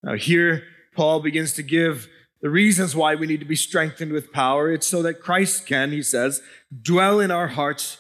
Now, 0.03 0.15
here 0.15 0.63
Paul 0.95 1.21
begins 1.21 1.53
to 1.55 1.63
give 1.63 2.09
the 2.47 2.51
reasons 2.51 2.95
why 2.95 3.17
we 3.17 3.27
need 3.27 3.41
to 3.41 3.45
be 3.45 3.57
strengthened 3.57 4.13
with 4.13 4.31
power. 4.31 4.71
It's 4.71 4.87
so 4.87 5.03
that 5.03 5.21
Christ 5.21 5.67
can, 5.67 5.91
he 5.91 6.01
says, 6.01 6.41
dwell 6.81 7.19
in 7.19 7.33
our 7.33 7.49
hearts 7.49 7.99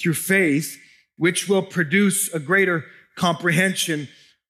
through 0.00 0.14
faith 0.14 0.78
which 1.18 1.46
will 1.46 1.62
produce 1.62 2.32
a 2.32 2.40
greater 2.40 2.86
comprehension 3.16 4.08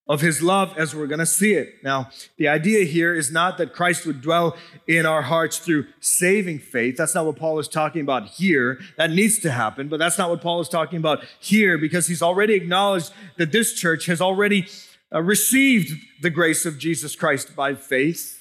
of 0.08 0.20
his 0.20 0.42
love 0.42 0.78
as 0.78 0.94
we're 0.94 1.08
going 1.08 1.18
to 1.18 1.26
see 1.26 1.54
it. 1.54 1.70
Now, 1.82 2.10
the 2.38 2.46
idea 2.46 2.84
here 2.84 3.16
is 3.16 3.32
not 3.32 3.58
that 3.58 3.72
Christ 3.72 4.06
would 4.06 4.20
dwell 4.20 4.56
in 4.86 5.06
our 5.06 5.22
hearts 5.22 5.58
through 5.58 5.86
saving 5.98 6.60
faith. 6.60 6.96
That's 6.96 7.16
not 7.16 7.26
what 7.26 7.34
Paul 7.34 7.58
is 7.58 7.66
talking 7.66 8.02
about 8.02 8.28
here. 8.28 8.78
That 8.96 9.10
needs 9.10 9.40
to 9.40 9.50
happen, 9.50 9.88
but 9.88 9.98
that's 9.98 10.18
not 10.18 10.30
what 10.30 10.40
Paul 10.40 10.60
is 10.60 10.68
talking 10.68 10.98
about 10.98 11.24
here 11.40 11.78
because 11.78 12.06
he's 12.06 12.22
already 12.22 12.54
acknowledged 12.54 13.12
that 13.38 13.50
this 13.50 13.74
church 13.74 14.06
has 14.06 14.20
already 14.20 14.68
uh, 15.12 15.20
received 15.20 16.00
the 16.20 16.30
grace 16.30 16.64
of 16.64 16.78
Jesus 16.78 17.16
Christ 17.16 17.56
by 17.56 17.74
faith. 17.74 18.38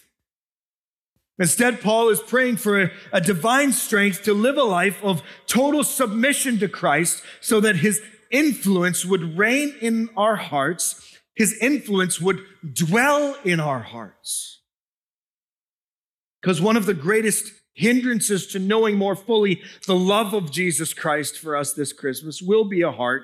Instead, 1.41 1.81
Paul 1.81 2.09
is 2.09 2.19
praying 2.19 2.57
for 2.57 2.83
a, 2.83 2.91
a, 3.11 3.19
divine 3.19 3.71
strength 3.71 4.21
to 4.25 4.33
live 4.33 4.57
a 4.57 4.63
life 4.63 5.03
of 5.03 5.23
total 5.47 5.83
submission 5.83 6.59
to 6.59 6.67
Christ 6.67 7.23
so 7.39 7.59
that 7.61 7.77
his 7.77 7.99
influence 8.29 9.03
would 9.03 9.35
reign 9.35 9.73
in 9.81 10.09
our 10.15 10.35
hearts, 10.35 11.17
his 11.33 11.57
influence 11.59 12.21
would 12.21 12.45
dwell 12.71 13.35
in 13.43 13.59
our 13.59 13.79
hearts. 13.79 14.61
Because 16.39 16.61
one 16.61 16.77
of 16.77 16.85
the 16.85 16.93
greatest 16.93 17.51
hindrances 17.73 18.45
to 18.45 18.59
knowing 18.59 18.95
more 18.95 19.15
fully 19.15 19.63
the 19.87 19.95
love 19.95 20.35
of 20.35 20.51
Jesus 20.51 20.93
Christ 20.93 21.39
for 21.39 21.55
us 21.55 21.73
this 21.73 21.91
Christmas 21.91 22.39
will 22.39 22.65
be 22.65 22.83
a 22.83 22.91
heart 22.91 23.23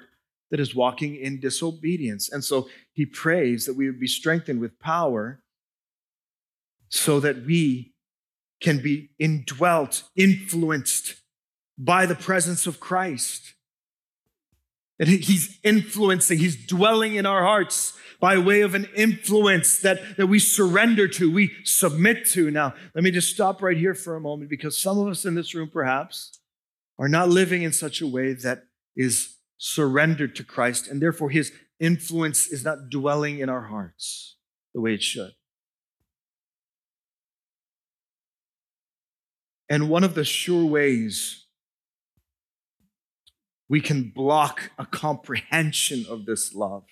that 0.49 0.59
is 0.59 0.73
walking 0.73 1.15
in 1.15 1.39
disobedience. 1.39 2.31
And 2.31 2.43
so 2.43 2.67
he 2.93 3.05
prays 3.05 3.67
that 3.67 3.75
we 3.75 3.85
would 3.85 3.99
be 3.99 4.07
strengthened 4.07 4.59
with 4.59 4.79
power 4.79 5.43
so 6.89 7.19
that 7.19 7.45
we 7.45 7.93
can 8.61 8.81
be 8.81 9.11
indwelt, 9.19 10.03
influenced 10.15 11.15
by 11.77 12.05
the 12.05 12.15
presence 12.15 12.65
of 12.65 12.79
Christ. 12.79 13.53
And 14.99 15.07
he's 15.07 15.59
influencing, 15.63 16.39
he's 16.39 16.65
dwelling 16.65 17.15
in 17.15 17.25
our 17.25 17.43
hearts 17.43 17.93
by 18.19 18.37
way 18.39 18.61
of 18.61 18.73
an 18.73 18.87
influence 18.95 19.79
that, 19.81 20.17
that 20.17 20.25
we 20.25 20.39
surrender 20.39 21.07
to, 21.07 21.31
we 21.31 21.51
submit 21.63 22.25
to. 22.29 22.49
Now, 22.49 22.73
let 22.95 23.03
me 23.03 23.11
just 23.11 23.31
stop 23.31 23.61
right 23.61 23.77
here 23.77 23.93
for 23.93 24.15
a 24.15 24.21
moment 24.21 24.49
because 24.49 24.75
some 24.75 24.97
of 24.97 25.07
us 25.07 25.23
in 25.23 25.35
this 25.35 25.53
room 25.53 25.69
perhaps 25.71 26.39
are 26.97 27.07
not 27.07 27.29
living 27.29 27.61
in 27.61 27.71
such 27.71 28.01
a 28.01 28.07
way 28.07 28.33
that 28.33 28.63
is 28.95 29.35
surrendered 29.59 30.35
to 30.35 30.43
Christ, 30.43 30.87
and 30.87 30.99
therefore 31.01 31.29
his 31.29 31.51
influence 31.79 32.47
is 32.47 32.63
not 32.63 32.89
dwelling 32.89 33.39
in 33.39 33.49
our 33.49 33.65
hearts 33.65 34.35
the 34.73 34.81
way 34.81 34.95
it 34.95 35.03
should. 35.03 35.31
And 39.69 39.89
one 39.89 40.03
of 40.03 40.15
the 40.15 40.23
sure 40.23 40.65
ways 40.65 41.45
we 43.69 43.81
can 43.81 44.11
block 44.15 44.71
a 44.77 44.85
comprehension 44.85 46.05
of 46.09 46.25
this 46.25 46.53
love 46.53 46.85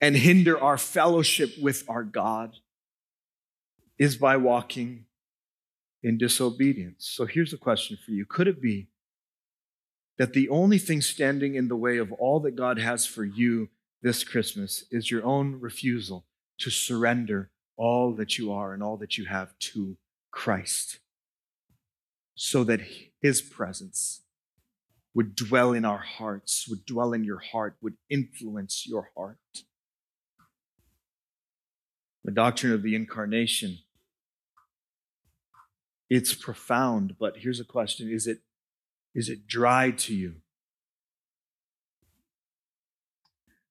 and 0.00 0.16
hinder 0.16 0.60
our 0.60 0.76
fellowship 0.76 1.50
with 1.60 1.84
our 1.88 2.04
God 2.04 2.56
is 3.98 4.16
by 4.16 4.36
walking 4.36 5.06
in 6.02 6.18
disobedience. 6.18 7.08
So 7.08 7.24
here's 7.24 7.54
a 7.54 7.58
question 7.58 7.96
for 8.04 8.10
you 8.10 8.26
Could 8.26 8.48
it 8.48 8.60
be 8.60 8.88
that 10.18 10.32
the 10.32 10.48
only 10.48 10.78
thing 10.78 11.00
standing 11.00 11.54
in 11.54 11.68
the 11.68 11.76
way 11.76 11.96
of 11.96 12.12
all 12.12 12.40
that 12.40 12.56
God 12.56 12.78
has 12.78 13.06
for 13.06 13.24
you 13.24 13.70
this 14.02 14.22
Christmas 14.22 14.84
is 14.90 15.10
your 15.10 15.24
own 15.24 15.58
refusal 15.60 16.26
to 16.58 16.70
surrender 16.70 17.50
all 17.76 18.12
that 18.12 18.38
you 18.38 18.52
are 18.52 18.74
and 18.74 18.82
all 18.82 18.98
that 18.98 19.16
you 19.16 19.24
have 19.24 19.58
to 19.58 19.96
Christ? 20.30 20.98
So 22.34 22.64
that 22.64 22.80
his 23.20 23.40
presence 23.40 24.22
would 25.14 25.36
dwell 25.36 25.72
in 25.72 25.84
our 25.84 25.98
hearts, 25.98 26.66
would 26.68 26.84
dwell 26.84 27.12
in 27.12 27.24
your 27.24 27.38
heart, 27.38 27.76
would 27.80 27.94
influence 28.10 28.84
your 28.86 29.10
heart. 29.16 29.38
The 32.24 32.32
doctrine 32.32 32.72
of 32.72 32.82
the 32.82 32.96
incarnation, 32.96 33.78
it's 36.10 36.34
profound, 36.34 37.16
but 37.18 37.38
here's 37.38 37.60
a 37.60 37.64
question 37.64 38.10
is 38.10 38.26
it, 38.26 38.38
is 39.14 39.28
it 39.28 39.46
dry 39.46 39.92
to 39.92 40.14
you? 40.14 40.36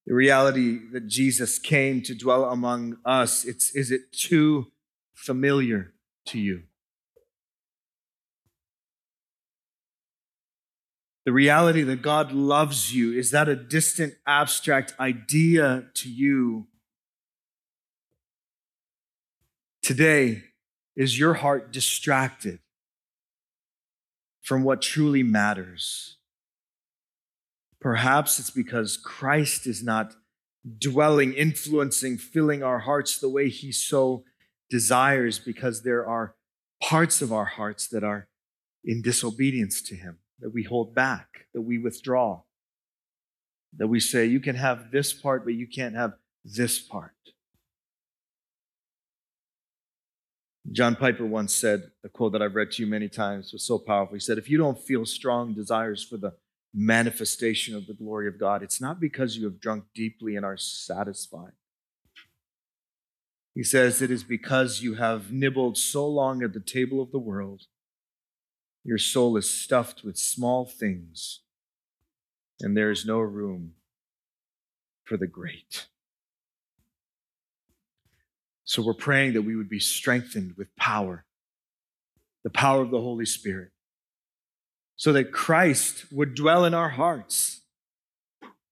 The 0.06 0.14
reality 0.14 0.80
that 0.92 1.08
Jesus 1.08 1.60
came 1.60 2.02
to 2.04 2.14
dwell 2.14 2.46
among 2.46 2.98
us, 3.06 3.46
it's, 3.46 3.74
is 3.76 3.92
it 3.92 4.12
too 4.12 4.72
familiar 5.14 5.94
to 6.28 6.40
you? 6.40 6.64
The 11.26 11.32
reality 11.32 11.84
that 11.84 12.02
God 12.02 12.34
loves 12.34 12.94
you, 12.94 13.14
is 13.18 13.32
that 13.32 13.48
a 13.48 13.56
distant, 13.56 14.16
abstract 14.28 14.94
idea 15.00 15.86
to 15.94 16.10
you? 16.10 16.68
Today, 19.82 20.44
is 20.96 21.18
your 21.18 21.36
heart 21.36 21.72
distracted 21.72 22.60
from 24.42 24.64
what 24.64 24.82
truly 24.82 25.24
matters? 25.24 26.18
Perhaps 27.80 28.40
it's 28.40 28.50
because 28.50 28.98
Christ 28.98 29.66
is 29.66 29.82
not 29.82 30.16
dwelling, 30.78 31.34
influencing, 31.34 32.18
filling 32.18 32.64
our 32.64 32.80
hearts 32.80 33.18
the 33.18 33.30
way 33.30 33.50
He 33.50 33.72
so 33.72 34.26
desires, 34.70 35.40
because 35.40 35.84
there 35.84 36.06
are 36.06 36.36
parts 36.82 37.22
of 37.22 37.32
our 37.32 37.46
hearts 37.46 37.88
that 37.88 38.04
are 38.04 38.28
in 38.84 39.02
disobedience 39.02 39.82
to 39.84 39.96
Him 39.96 40.20
that 40.40 40.50
we 40.50 40.64
hold 40.64 40.94
back, 40.94 41.48
that 41.54 41.62
we 41.62 41.78
withdraw, 41.78 42.42
that 43.78 43.88
we 43.88 44.00
say, 44.00 44.26
you 44.26 44.40
can 44.40 44.56
have 44.56 44.92
this 44.92 45.14
part, 45.14 45.46
but 45.46 45.54
you 45.54 45.68
can't 45.68 45.96
have 45.96 46.14
this 46.44 46.80
part. 46.80 47.12
John 50.72 50.96
Piper 50.96 51.26
once 51.26 51.54
said, 51.54 51.92
a 52.04 52.10
quote 52.10 52.32
that 52.32 52.42
I've 52.42 52.56
read 52.56 52.72
to 52.72 52.84
you 52.84 52.90
many 52.90 53.10
times 53.10 53.52
was 53.52 53.64
so 53.64 53.78
powerful. 53.78 54.16
He 54.16 54.20
said, 54.20 54.38
If 54.38 54.50
you 54.50 54.58
don't 54.58 54.80
feel 54.80 55.06
strong 55.06 55.54
desires 55.54 56.04
for 56.04 56.18
the 56.18 56.34
manifestation 56.74 57.76
of 57.76 57.86
the 57.86 57.94
glory 57.94 58.28
of 58.28 58.40
God, 58.40 58.64
it's 58.64 58.80
not 58.80 59.00
because 59.00 59.36
you 59.36 59.44
have 59.46 59.60
drunk 59.60 59.86
deeply 59.94 60.36
and 60.36 60.46
are 60.46 60.58
satisfied. 60.58 61.52
He 63.54 63.64
says, 63.64 64.02
It 64.02 64.10
is 64.10 64.24
because 64.24 64.82
you 64.82 64.96
have 64.96 65.32
nibbled 65.32 65.78
so 65.78 66.08
long 66.08 66.42
at 66.44 66.54
the 66.54 66.60
table 66.62 67.02
of 67.02 67.12
the 67.12 67.20
world 67.20 67.64
your 68.84 68.98
soul 68.98 69.38
is 69.38 69.50
stuffed 69.50 70.04
with 70.04 70.18
small 70.18 70.66
things, 70.66 71.40
and 72.60 72.76
there 72.76 72.92
is 72.92 73.06
no 73.06 73.20
room 73.20 73.74
for 75.04 75.18
the 75.18 75.28
great. 75.28 75.88
So 78.66 78.82
we're 78.82 78.94
praying 78.94 79.34
that 79.34 79.44
we 79.44 79.56
would 79.56 79.70
be 79.70 79.80
strengthened 79.80 80.56
with 80.58 80.76
power, 80.76 81.26
the 82.44 82.50
power 82.50 82.82
of 82.82 82.92
the 82.92 83.02
Holy 83.02 83.26
Spirit, 83.26 83.70
so 84.96 85.14
that 85.14 85.32
Christ 85.32 86.06
would 86.12 86.36
dwell 86.36 86.66
in 86.66 86.74
our 86.74 86.90
hearts, 86.90 87.62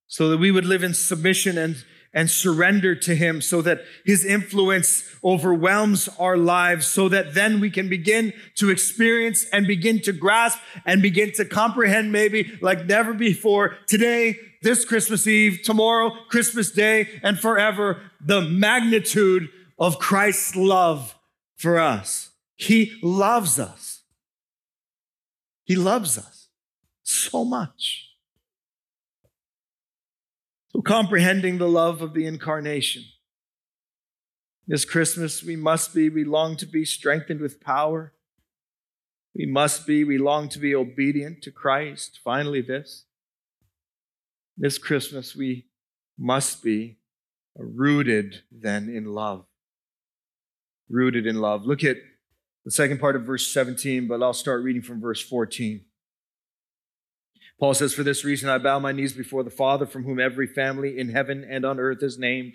so 0.08 0.30
that 0.30 0.38
we 0.38 0.52
would 0.52 0.66
live 0.66 0.84
in 0.84 0.94
submission 0.94 1.58
and 1.58 1.84
and 2.14 2.30
surrender 2.30 2.96
to 2.96 3.16
Him 3.16 3.42
so 3.42 3.62
that 3.62 3.82
His 4.06 4.26
influence 4.26 5.04
overwhelms 5.24 6.10
our 6.20 6.38
lives, 6.38 6.88
so 6.88 7.08
that 7.10 7.34
then 7.34 7.60
we 7.60 7.70
can 7.70 7.90
begin 7.90 8.34
to 8.56 8.70
experience 8.70 9.46
and 9.54 9.68
begin 9.68 10.02
to 10.02 10.12
grasp 10.12 10.60
and 10.86 11.02
begin 11.02 11.32
to 11.34 11.46
comprehend, 11.46 12.12
maybe 12.12 12.58
like 12.62 12.86
never 12.86 13.14
before, 13.14 13.78
today, 13.88 14.36
this 14.62 14.86
Christmas 14.86 15.26
Eve, 15.26 15.62
tomorrow, 15.64 16.12
Christmas 16.30 16.72
Day, 16.72 17.20
and 17.24 17.40
forever, 17.40 18.12
the 18.20 18.42
magnitude 18.42 19.50
of 19.80 19.98
Christ's 19.98 20.56
love 20.56 21.16
for 21.56 21.80
us. 21.80 22.32
He 22.58 23.00
loves 23.02 23.58
us. 23.58 24.04
He 25.64 25.76
loves 25.76 26.18
us 26.18 26.50
so 27.02 27.44
much. 27.44 28.11
So, 30.74 30.82
comprehending 30.82 31.58
the 31.58 31.68
love 31.68 32.02
of 32.02 32.14
the 32.14 32.26
incarnation. 32.26 33.04
This 34.68 34.86
Christmas, 34.86 35.44
we 35.44 35.58
must 35.58 35.94
be, 35.94 36.08
we 36.08 36.24
long 36.24 36.56
to 36.58 36.66
be 36.66 36.86
strengthened 36.86 37.42
with 37.42 37.60
power. 37.60 38.14
We 39.36 39.46
must 39.46 39.86
be, 39.86 40.06
we 40.06 40.18
long 40.18 40.48
to 40.50 40.60
be 40.60 40.74
obedient 40.74 41.42
to 41.44 41.52
Christ. 41.52 42.20
Finally, 42.24 42.62
this. 42.62 43.06
This 44.58 44.78
Christmas, 44.78 45.36
we 45.36 45.66
must 46.18 46.64
be 46.64 47.00
rooted 47.58 48.44
then 48.50 48.88
in 48.88 49.06
love. 49.06 49.46
Rooted 50.90 51.28
in 51.28 51.42
love. 51.42 51.66
Look 51.66 51.84
at 51.84 51.98
the 52.64 52.72
second 52.72 53.00
part 53.00 53.18
of 53.18 53.24
verse 53.24 53.48
17, 53.48 54.08
but 54.08 54.24
I'll 54.24 54.34
start 54.34 54.64
reading 54.64 54.82
from 54.82 55.02
verse 55.02 55.22
14. 55.22 55.82
Paul 57.62 57.76
says, 57.76 57.94
For 57.94 58.02
this 58.02 58.26
reason 58.26 58.50
I 58.50 58.58
bow 58.58 58.80
my 58.80 58.92
knees 58.92 59.14
before 59.14 59.44
the 59.44 59.52
Father, 59.52 59.86
from 59.86 60.04
whom 60.04 60.20
every 60.20 60.48
family 60.48 60.98
in 60.98 61.10
heaven 61.10 61.46
and 61.48 61.64
on 61.64 61.80
earth 61.80 62.02
is 62.02 62.18
named, 62.18 62.54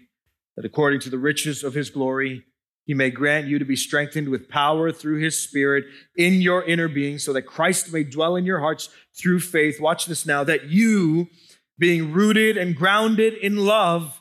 that 0.56 0.66
according 0.66 0.98
to 1.00 1.10
the 1.10 1.18
riches 1.18 1.62
of 1.62 1.74
his 1.74 1.90
glory, 1.90 2.44
he 2.86 2.92
may 2.92 3.10
grant 3.10 3.46
you 3.46 3.60
to 3.60 3.64
be 3.64 3.76
strengthened 3.76 4.28
with 4.28 4.48
power 4.48 4.90
through 4.90 5.20
his 5.20 5.38
Spirit 5.38 5.84
in 6.16 6.42
your 6.42 6.64
inner 6.64 6.88
being, 6.88 7.20
so 7.20 7.32
that 7.32 7.42
Christ 7.42 7.92
may 7.92 8.02
dwell 8.02 8.34
in 8.34 8.44
your 8.44 8.58
hearts 8.58 8.88
through 9.16 9.40
faith. 9.40 9.80
Watch 9.80 10.06
this 10.06 10.26
now, 10.26 10.42
that 10.42 10.64
you, 10.64 11.28
being 11.78 12.12
rooted 12.12 12.56
and 12.56 12.74
grounded 12.74 13.34
in 13.34 13.58
love, 13.58 14.20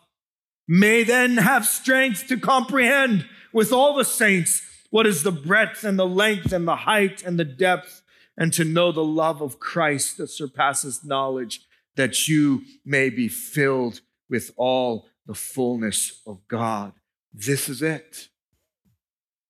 may 0.67 1.03
then 1.03 1.37
have 1.37 1.65
strength 1.65 2.27
to 2.27 2.37
comprehend 2.37 3.25
with 3.51 3.73
all 3.73 3.97
the 3.97 4.05
saints 4.05 4.61
what 4.91 5.07
is 5.07 5.23
the 5.23 5.31
breadth 5.31 5.83
and 5.83 5.97
the 5.97 6.07
length 6.07 6.53
and 6.53 6.67
the 6.67 6.75
height 6.75 7.23
and 7.23 7.39
the 7.39 7.45
depth, 7.45 8.03
and 8.37 8.51
to 8.53 8.65
know 8.65 8.91
the 8.91 9.03
love 9.03 9.41
of 9.41 9.59
Christ 9.59 10.17
that 10.17 10.27
surpasses 10.27 11.03
knowledge, 11.03 11.61
that 11.95 12.27
you 12.27 12.63
may 12.85 13.09
be 13.09 13.27
filled 13.27 14.01
with 14.29 14.51
all 14.57 15.07
the 15.25 15.35
fullness 15.35 16.21
of 16.27 16.47
God. 16.47 16.93
This 17.33 17.69
is 17.69 17.81
it. 17.81 18.29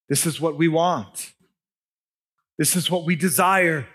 This 0.07 0.25
is 0.25 0.39
what 0.39 0.57
we 0.57 0.67
want. 0.67 1.33
This 2.57 2.75
is 2.75 2.89
what 2.89 3.05
we 3.05 3.15
desire. 3.15 3.87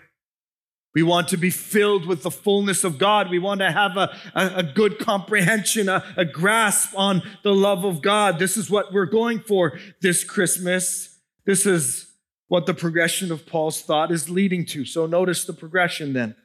We 0.93 1.03
want 1.03 1.29
to 1.29 1.37
be 1.37 1.49
filled 1.49 2.05
with 2.05 2.23
the 2.23 2.31
fullness 2.31 2.83
of 2.83 2.97
God. 2.97 3.29
We 3.29 3.39
want 3.39 3.61
to 3.61 3.71
have 3.71 3.95
a, 3.95 4.13
a, 4.35 4.57
a, 4.57 4.63
good 4.63 4.99
comprehension, 4.99 5.87
a, 5.87 6.03
a 6.17 6.25
grasp 6.25 6.93
on 6.97 7.21
the 7.43 7.53
love 7.53 7.85
of 7.85 8.01
God. 8.01 8.39
This 8.39 8.57
is 8.57 8.69
what 8.69 8.91
we're 8.91 9.05
going 9.05 9.39
for 9.39 9.79
this 10.01 10.25
Christmas. 10.25 11.17
This 11.45 11.65
is 11.65 12.10
what 12.51 12.65
the 12.65 12.73
progression 12.73 13.31
of 13.31 13.45
Paul's 13.45 13.81
thought 13.81 14.11
is 14.11 14.29
leading 14.29 14.65
to. 14.65 14.83
So 14.83 15.05
notice 15.05 15.45
the 15.45 15.53
progression 15.53 16.11
then. 16.11 16.35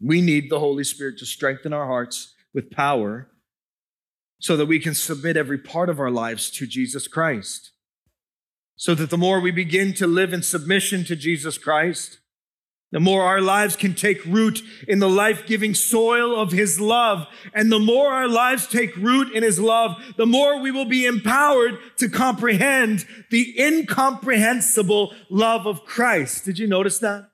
We 0.00 0.20
need 0.20 0.50
the 0.50 0.60
Holy 0.60 0.84
Spirit 0.84 1.18
to 1.18 1.26
strengthen 1.26 1.72
our 1.72 1.86
hearts 1.86 2.36
with 2.54 2.70
power 2.70 3.28
so 4.38 4.56
that 4.56 4.66
we 4.66 4.78
can 4.78 4.94
submit 4.94 5.36
every 5.36 5.58
part 5.58 5.88
of 5.88 5.98
our 5.98 6.12
lives 6.12 6.48
to 6.52 6.66
Jesus 6.68 7.08
Christ. 7.08 7.72
So 8.76 8.94
that 8.94 9.10
the 9.10 9.18
more 9.18 9.40
we 9.40 9.50
begin 9.50 9.94
to 9.94 10.06
live 10.06 10.32
in 10.32 10.44
submission 10.44 11.02
to 11.06 11.16
Jesus 11.16 11.58
Christ, 11.58 12.20
the 12.90 13.00
more 13.00 13.22
our 13.22 13.42
lives 13.42 13.76
can 13.76 13.94
take 13.94 14.24
root 14.24 14.62
in 14.86 14.98
the 14.98 15.08
life 15.08 15.46
giving 15.46 15.74
soil 15.74 16.38
of 16.40 16.52
His 16.52 16.80
love. 16.80 17.26
And 17.52 17.70
the 17.70 17.78
more 17.78 18.12
our 18.12 18.28
lives 18.28 18.66
take 18.66 18.96
root 18.96 19.32
in 19.32 19.42
His 19.42 19.60
love, 19.60 19.96
the 20.16 20.26
more 20.26 20.60
we 20.60 20.70
will 20.70 20.86
be 20.86 21.04
empowered 21.04 21.78
to 21.98 22.08
comprehend 22.08 23.04
the 23.30 23.54
incomprehensible 23.60 25.14
love 25.28 25.66
of 25.66 25.84
Christ. 25.84 26.46
Did 26.46 26.58
you 26.58 26.66
notice 26.66 26.98
that? 27.00 27.28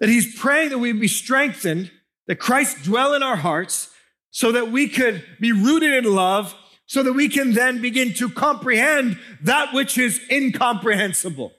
That 0.00 0.08
He's 0.08 0.38
praying 0.38 0.70
that 0.70 0.78
we 0.78 0.92
be 0.92 1.08
strengthened, 1.08 1.90
that 2.26 2.36
Christ 2.36 2.84
dwell 2.84 3.12
in 3.12 3.22
our 3.22 3.36
hearts, 3.36 3.90
so 4.30 4.52
that 4.52 4.70
we 4.70 4.88
could 4.88 5.22
be 5.38 5.52
rooted 5.52 5.92
in 5.92 6.14
love, 6.14 6.54
so 6.86 7.02
that 7.02 7.12
we 7.12 7.28
can 7.28 7.52
then 7.52 7.82
begin 7.82 8.14
to 8.14 8.30
comprehend 8.30 9.18
that 9.42 9.74
which 9.74 9.98
is 9.98 10.18
incomprehensible. 10.30 11.52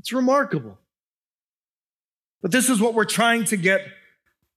It's 0.00 0.14
remarkable. 0.14 0.78
But 2.40 2.52
this 2.52 2.70
is 2.70 2.80
what 2.80 2.94
we're 2.94 3.04
trying 3.04 3.44
to 3.44 3.58
get 3.58 3.82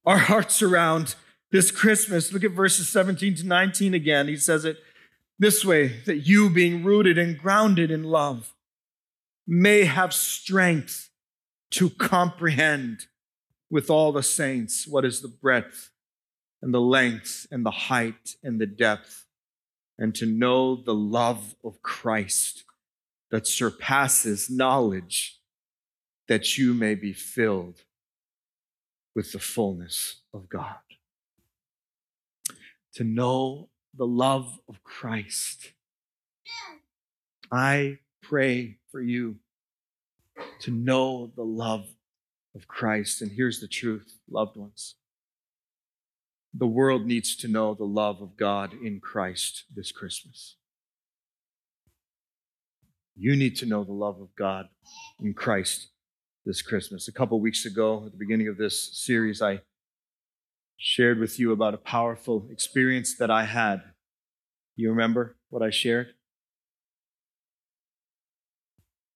our 0.06 0.18
hearts 0.18 0.62
around 0.62 1.16
this 1.52 1.70
Christmas. 1.70 2.32
Look 2.32 2.46
at 2.46 2.52
verses 2.52 2.88
17 2.88 3.36
to 3.36 3.46
19 3.46 3.94
again. 3.94 4.30
He 4.30 4.38
says 4.38 4.64
it 4.64 4.78
this 5.38 5.66
way 5.66 6.00
that 6.06 6.20
you, 6.20 6.50
being 6.50 6.86
rooted 6.86 7.18
and 7.18 7.38
grounded 7.38 7.92
in 7.92 8.04
love, 8.04 8.54
may 9.46 9.84
have 9.84 10.14
strength 10.14 11.10
to 11.72 11.90
comprehend 11.90 13.08
with 13.70 13.90
all 13.90 14.14
the 14.14 14.24
saints 14.24 14.88
what 14.88 15.04
is 15.04 15.20
the 15.20 15.28
breadth 15.28 15.90
and 16.62 16.74
the 16.74 16.80
length 16.80 17.48
and 17.52 17.66
the 17.66 17.72
height 17.72 18.38
and 18.42 18.62
the 18.62 18.66
depth, 18.66 19.26
and 19.98 20.16
to 20.16 20.26
know 20.26 20.78
the 20.78 20.96
love 20.96 21.56
of 21.66 21.82
Christ 21.82 22.64
that 23.34 23.48
surpasses 23.48 24.48
knowledge, 24.48 25.40
that 26.28 26.56
you 26.56 26.72
may 26.72 26.94
be 26.94 27.12
filled 27.12 27.82
with 29.16 29.32
the 29.32 29.40
fullness 29.40 30.22
of 30.36 30.48
God. 30.48 30.76
To 32.94 33.04
know 33.04 33.70
the 33.98 34.06
love 34.06 34.60
of 34.70 34.84
Christ. 34.84 35.72
I 37.52 37.98
pray 38.22 38.78
for 38.92 39.02
you 39.02 39.38
to 40.60 40.70
know 40.70 41.32
the 41.36 41.42
love 41.42 41.88
of 42.54 42.68
Christ. 42.68 43.24
And 43.24 43.32
here's 43.32 43.60
the 43.60 43.68
truth, 43.68 44.14
loved 44.30 44.58
ones. 44.58 44.94
The 46.54 46.68
world 46.68 47.08
needs 47.08 47.36
to 47.38 47.48
know 47.48 47.74
the 47.74 47.84
love 47.84 48.22
of 48.22 48.38
God 48.38 48.76
in 48.76 49.00
Christ 49.00 49.64
this 49.76 49.92
Christmas. 49.92 50.58
You 53.16 53.36
need 53.36 53.56
to 53.58 53.66
know 53.66 53.84
the 53.84 53.94
love 53.94 54.20
of 54.20 54.36
God 54.36 54.70
in 55.22 55.34
Christ 55.34 55.90
this 56.46 56.62
Christmas. 56.62 57.08
A 57.08 57.12
couple 57.12 57.40
weeks 57.40 57.66
ago, 57.66 58.04
at 58.06 58.12
the 58.12 58.18
beginning 58.18 58.48
of 58.48 58.58
this 58.58 58.90
series, 58.98 59.42
I 59.42 59.62
shared 60.78 61.20
with 61.20 61.40
you 61.40 61.52
about 61.52 61.74
a 61.74 61.78
powerful 61.78 62.48
experience 62.52 63.16
that 63.18 63.30
I 63.30 63.46
had. 63.46 63.82
You 64.76 64.90
remember 64.90 65.38
what 65.50 65.62
I 65.62 65.70
shared? 65.70 66.08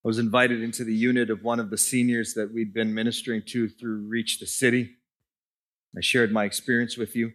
I 0.04 0.08
was 0.08 0.18
invited 0.18 0.62
into 0.62 0.84
the 0.84 0.94
unit 0.94 1.28
of 1.28 1.42
one 1.42 1.58
of 1.58 1.70
the 1.70 1.76
seniors 1.76 2.34
that 2.34 2.54
we'd 2.54 2.72
been 2.72 2.94
ministering 2.94 3.42
to 3.48 3.68
through 3.68 4.06
Reach 4.06 4.38
the 4.38 4.46
City. 4.46 4.90
I 5.96 6.00
shared 6.00 6.30
my 6.30 6.44
experience 6.44 6.96
with 6.96 7.16
you. 7.16 7.32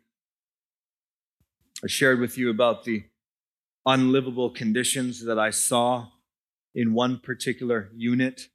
I 1.83 1.87
shared 1.87 2.21
with 2.21 2.37
you 2.37 2.49
about 2.49 2.85
the 2.85 3.03
unlivable 3.85 4.49
conditions 4.49 5.25
that 5.25 5.37
I 5.37 5.49
saw 5.49 6.07
in 6.75 6.93
one 6.93 7.19
particular 7.19 7.89
unit. 7.95 8.49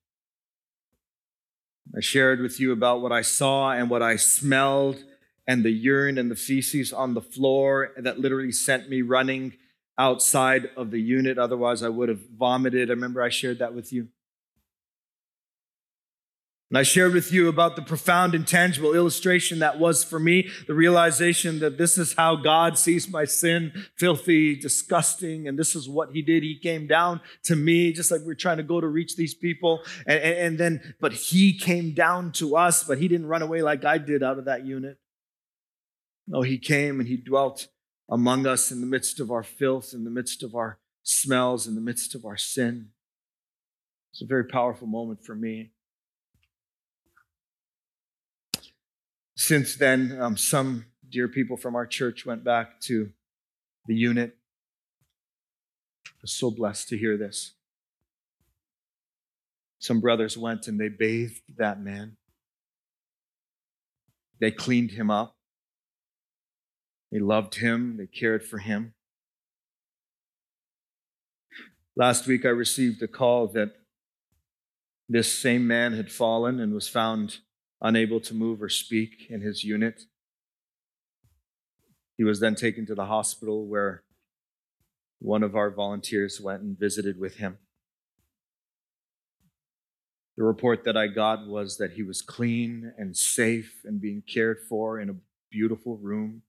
I 1.96 2.00
shared 2.00 2.40
with 2.40 2.60
you 2.60 2.72
about 2.72 3.00
what 3.00 3.12
I 3.12 3.22
saw 3.22 3.72
and 3.72 3.88
what 3.88 4.02
I 4.02 4.16
smelled 4.16 5.02
and 5.46 5.64
the 5.64 5.70
urine 5.70 6.18
and 6.18 6.30
the 6.30 6.36
feces 6.36 6.92
on 6.92 7.14
the 7.14 7.22
floor 7.22 7.92
that 7.96 8.20
literally 8.20 8.52
sent 8.52 8.90
me 8.90 9.00
running 9.00 9.54
outside 9.96 10.70
of 10.76 10.90
the 10.90 11.00
unit. 11.00 11.38
Otherwise, 11.38 11.82
I 11.82 11.88
would 11.88 12.10
have 12.10 12.20
vomited. 12.36 12.90
I 12.90 12.92
remember 12.92 13.22
I 13.22 13.30
shared 13.30 13.58
that 13.60 13.74
with 13.74 13.92
you. 13.92 14.08
And 16.70 16.76
I 16.76 16.82
shared 16.82 17.14
with 17.14 17.32
you 17.32 17.48
about 17.48 17.76
the 17.76 17.82
profound 17.82 18.34
intangible 18.34 18.94
illustration 18.94 19.60
that 19.60 19.78
was 19.78 20.04
for 20.04 20.18
me 20.18 20.50
the 20.66 20.74
realization 20.74 21.60
that 21.60 21.78
this 21.78 21.96
is 21.96 22.12
how 22.12 22.36
God 22.36 22.76
sees 22.76 23.08
my 23.08 23.24
sin 23.24 23.72
filthy, 23.96 24.54
disgusting, 24.54 25.48
and 25.48 25.58
this 25.58 25.74
is 25.74 25.88
what 25.88 26.10
He 26.12 26.20
did. 26.20 26.42
He 26.42 26.58
came 26.58 26.86
down 26.86 27.22
to 27.44 27.56
me, 27.56 27.92
just 27.92 28.10
like 28.10 28.20
we 28.20 28.32
are 28.32 28.36
trying 28.36 28.58
to 28.58 28.62
go 28.62 28.82
to 28.82 28.86
reach 28.86 29.16
these 29.16 29.32
people. 29.32 29.82
And, 30.06 30.20
and, 30.20 30.38
and 30.38 30.58
then, 30.58 30.94
but 31.00 31.14
He 31.14 31.58
came 31.58 31.94
down 31.94 32.32
to 32.32 32.56
us, 32.56 32.84
but 32.84 32.98
He 32.98 33.08
didn't 33.08 33.28
run 33.28 33.42
away 33.42 33.62
like 33.62 33.86
I 33.86 33.96
did 33.96 34.22
out 34.22 34.38
of 34.38 34.44
that 34.44 34.66
unit. 34.66 34.98
No, 36.26 36.42
He 36.42 36.58
came 36.58 37.00
and 37.00 37.08
He 37.08 37.16
dwelt 37.16 37.68
among 38.10 38.46
us 38.46 38.70
in 38.70 38.82
the 38.82 38.86
midst 38.86 39.20
of 39.20 39.30
our 39.30 39.42
filth, 39.42 39.94
in 39.94 40.04
the 40.04 40.10
midst 40.10 40.42
of 40.42 40.54
our 40.54 40.78
smells, 41.02 41.66
in 41.66 41.74
the 41.74 41.80
midst 41.80 42.14
of 42.14 42.26
our 42.26 42.36
sin. 42.36 42.90
It's 44.12 44.20
a 44.20 44.26
very 44.26 44.44
powerful 44.44 44.86
moment 44.86 45.24
for 45.24 45.34
me. 45.34 45.70
Since 49.38 49.76
then, 49.76 50.18
um, 50.20 50.36
some 50.36 50.86
dear 51.08 51.28
people 51.28 51.56
from 51.56 51.76
our 51.76 51.86
church 51.86 52.26
went 52.26 52.42
back 52.42 52.80
to 52.82 53.10
the 53.86 53.94
unit. 53.94 54.36
I 56.06 56.10
was 56.22 56.32
so 56.32 56.50
blessed 56.50 56.88
to 56.88 56.98
hear 56.98 57.16
this. 57.16 57.52
Some 59.78 60.00
brothers 60.00 60.36
went 60.36 60.66
and 60.66 60.78
they 60.78 60.88
bathed 60.88 61.42
that 61.56 61.80
man. 61.80 62.16
They 64.40 64.50
cleaned 64.50 64.90
him 64.90 65.08
up. 65.08 65.36
They 67.12 67.20
loved 67.20 67.54
him. 67.54 67.96
They 67.96 68.08
cared 68.08 68.42
for 68.42 68.58
him. 68.58 68.94
Last 71.94 72.26
week, 72.26 72.44
I 72.44 72.50
received 72.50 73.00
a 73.04 73.08
call 73.08 73.46
that 73.52 73.70
this 75.08 75.32
same 75.32 75.68
man 75.68 75.92
had 75.92 76.10
fallen 76.10 76.58
and 76.58 76.74
was 76.74 76.88
found 76.88 77.38
unable 77.80 78.20
to 78.20 78.34
move 78.34 78.62
or 78.62 78.68
speak 78.68 79.26
in 79.30 79.40
his 79.40 79.64
unit. 79.64 80.02
He 82.16 82.24
was 82.24 82.40
then 82.40 82.54
taken 82.54 82.84
to 82.86 82.94
the 82.94 83.06
hospital 83.06 83.66
where 83.66 84.02
one 85.20 85.42
of 85.42 85.54
our 85.54 85.70
volunteers 85.70 86.40
went 86.40 86.62
and 86.62 86.78
visited 86.78 87.18
with 87.18 87.36
him. 87.36 87.58
The 90.36 90.44
report 90.44 90.84
that 90.84 90.96
I 90.96 91.08
got 91.08 91.46
was 91.48 91.78
that 91.78 91.92
he 91.92 92.02
was 92.02 92.22
clean 92.22 92.92
and 92.96 93.16
safe 93.16 93.82
and 93.84 94.00
being 94.00 94.22
cared 94.22 94.58
for 94.68 95.00
in 95.00 95.10
a 95.10 95.16
beautiful 95.50 95.96
room. 95.96 96.42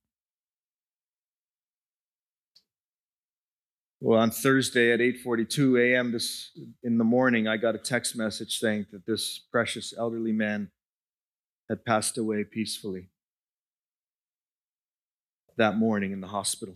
Well, 3.99 4.19
on 4.19 4.31
Thursday 4.31 4.93
at 4.93 4.99
8:42 4.99 5.77
a.m. 5.81 6.11
this 6.11 6.51
in 6.83 6.97
the 6.97 7.03
morning, 7.03 7.47
I 7.47 7.57
got 7.57 7.75
a 7.75 7.79
text 7.79 8.15
message 8.15 8.59
saying 8.59 8.85
that 8.91 9.05
this 9.05 9.39
precious 9.51 9.93
elderly 9.97 10.31
man 10.31 10.71
had 11.69 11.85
passed 11.85 12.17
away 12.17 12.43
peacefully 12.43 13.09
that 15.57 15.77
morning 15.77 16.11
in 16.11 16.21
the 16.21 16.27
hospital. 16.27 16.75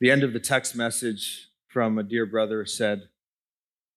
The 0.00 0.10
end 0.10 0.22
of 0.22 0.32
the 0.32 0.40
text 0.40 0.76
message 0.76 1.48
from 1.68 1.98
a 1.98 2.02
dear 2.02 2.26
brother 2.26 2.66
said, 2.66 3.08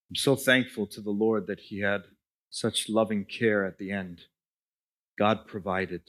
I'm 0.09 0.15
so 0.15 0.35
thankful 0.35 0.87
to 0.87 1.01
the 1.01 1.11
Lord 1.11 1.47
that 1.47 1.59
he 1.59 1.81
had 1.81 2.03
such 2.49 2.87
loving 2.87 3.25
care 3.25 3.65
at 3.65 3.77
the 3.77 3.91
end. 3.91 4.21
God 5.19 5.45
provided. 5.45 6.01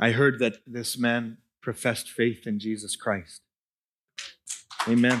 I 0.00 0.10
heard 0.10 0.40
that 0.40 0.56
this 0.66 0.98
man 0.98 1.38
professed 1.62 2.10
faith 2.10 2.46
in 2.46 2.58
Jesus 2.58 2.96
Christ. 2.96 3.40
Amen. 4.88 5.20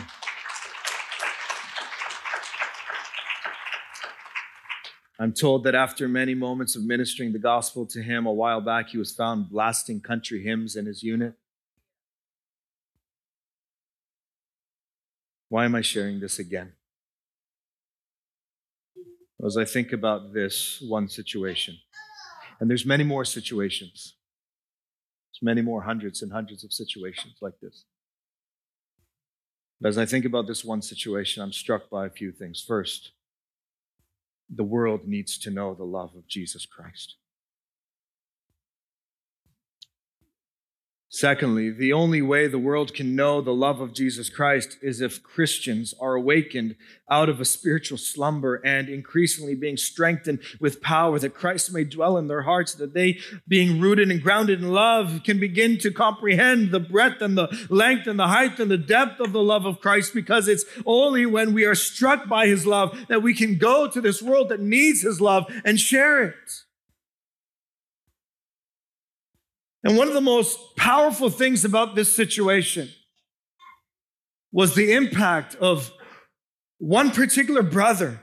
I'm 5.18 5.32
told 5.32 5.62
that 5.64 5.76
after 5.76 6.08
many 6.08 6.34
moments 6.34 6.74
of 6.74 6.82
ministering 6.82 7.32
the 7.32 7.38
gospel 7.38 7.86
to 7.86 8.02
him 8.02 8.26
a 8.26 8.32
while 8.32 8.60
back, 8.60 8.88
he 8.88 8.98
was 8.98 9.12
found 9.12 9.48
blasting 9.48 10.00
country 10.00 10.42
hymns 10.42 10.74
in 10.74 10.86
his 10.86 11.02
unit. 11.02 11.34
Why 15.48 15.66
am 15.66 15.76
I 15.76 15.82
sharing 15.82 16.18
this 16.18 16.40
again? 16.40 16.72
As 19.44 19.56
I 19.56 19.64
think 19.64 19.92
about 19.92 20.32
this 20.32 20.80
one 20.80 21.08
situation, 21.08 21.78
and 22.58 22.68
there's 22.68 22.86
many 22.86 23.04
more 23.04 23.24
situations, 23.24 24.14
there's 25.30 25.42
many 25.42 25.62
more 25.62 25.82
hundreds 25.82 26.22
and 26.22 26.32
hundreds 26.32 26.64
of 26.64 26.72
situations 26.72 27.34
like 27.40 27.60
this. 27.60 27.84
But 29.80 29.90
as 29.90 29.98
I 29.98 30.06
think 30.06 30.24
about 30.24 30.48
this 30.48 30.64
one 30.64 30.82
situation, 30.82 31.42
I'm 31.42 31.52
struck 31.52 31.88
by 31.88 32.06
a 32.06 32.10
few 32.10 32.32
things. 32.32 32.64
First, 32.66 33.12
the 34.52 34.64
world 34.64 35.06
needs 35.06 35.38
to 35.38 35.50
know 35.50 35.74
the 35.74 35.84
love 35.84 36.14
of 36.16 36.26
Jesus 36.26 36.66
Christ. 36.66 37.16
Secondly, 41.16 41.70
the 41.70 41.92
only 41.92 42.20
way 42.20 42.48
the 42.48 42.58
world 42.58 42.92
can 42.92 43.14
know 43.14 43.40
the 43.40 43.54
love 43.54 43.80
of 43.80 43.92
Jesus 43.92 44.28
Christ 44.28 44.76
is 44.82 45.00
if 45.00 45.22
Christians 45.22 45.94
are 46.00 46.16
awakened 46.16 46.74
out 47.08 47.28
of 47.28 47.40
a 47.40 47.44
spiritual 47.44 47.98
slumber 47.98 48.56
and 48.64 48.88
increasingly 48.88 49.54
being 49.54 49.76
strengthened 49.76 50.40
with 50.58 50.82
power 50.82 51.20
that 51.20 51.32
Christ 51.32 51.72
may 51.72 51.84
dwell 51.84 52.18
in 52.18 52.26
their 52.26 52.42
hearts, 52.42 52.74
that 52.74 52.94
they, 52.94 53.20
being 53.46 53.80
rooted 53.80 54.10
and 54.10 54.20
grounded 54.20 54.60
in 54.60 54.72
love, 54.72 55.20
can 55.22 55.38
begin 55.38 55.78
to 55.78 55.92
comprehend 55.92 56.72
the 56.72 56.80
breadth 56.80 57.22
and 57.22 57.38
the 57.38 57.46
length 57.70 58.08
and 58.08 58.18
the 58.18 58.26
height 58.26 58.58
and 58.58 58.68
the 58.68 58.76
depth 58.76 59.20
of 59.20 59.32
the 59.32 59.42
love 59.42 59.66
of 59.66 59.80
Christ, 59.80 60.14
because 60.14 60.48
it's 60.48 60.64
only 60.84 61.26
when 61.26 61.54
we 61.54 61.64
are 61.64 61.76
struck 61.76 62.28
by 62.28 62.48
his 62.48 62.66
love 62.66 63.06
that 63.06 63.22
we 63.22 63.34
can 63.34 63.56
go 63.56 63.88
to 63.88 64.00
this 64.00 64.20
world 64.20 64.48
that 64.48 64.58
needs 64.58 65.02
his 65.02 65.20
love 65.20 65.44
and 65.64 65.78
share 65.78 66.24
it. 66.24 66.64
And 69.84 69.98
one 69.98 70.08
of 70.08 70.14
the 70.14 70.20
most 70.20 70.58
powerful 70.76 71.28
things 71.28 71.64
about 71.64 71.94
this 71.94 72.12
situation 72.12 72.88
was 74.50 74.74
the 74.74 74.92
impact 74.94 75.54
of 75.56 75.92
one 76.78 77.10
particular 77.10 77.62
brother 77.62 78.20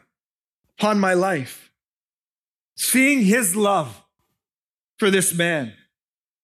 upon 0.80 1.00
my 1.00 1.14
life. 1.14 1.72
Seeing 2.76 3.22
his 3.22 3.56
love 3.56 4.04
for 4.98 5.12
this 5.12 5.36
man, 5.36 5.74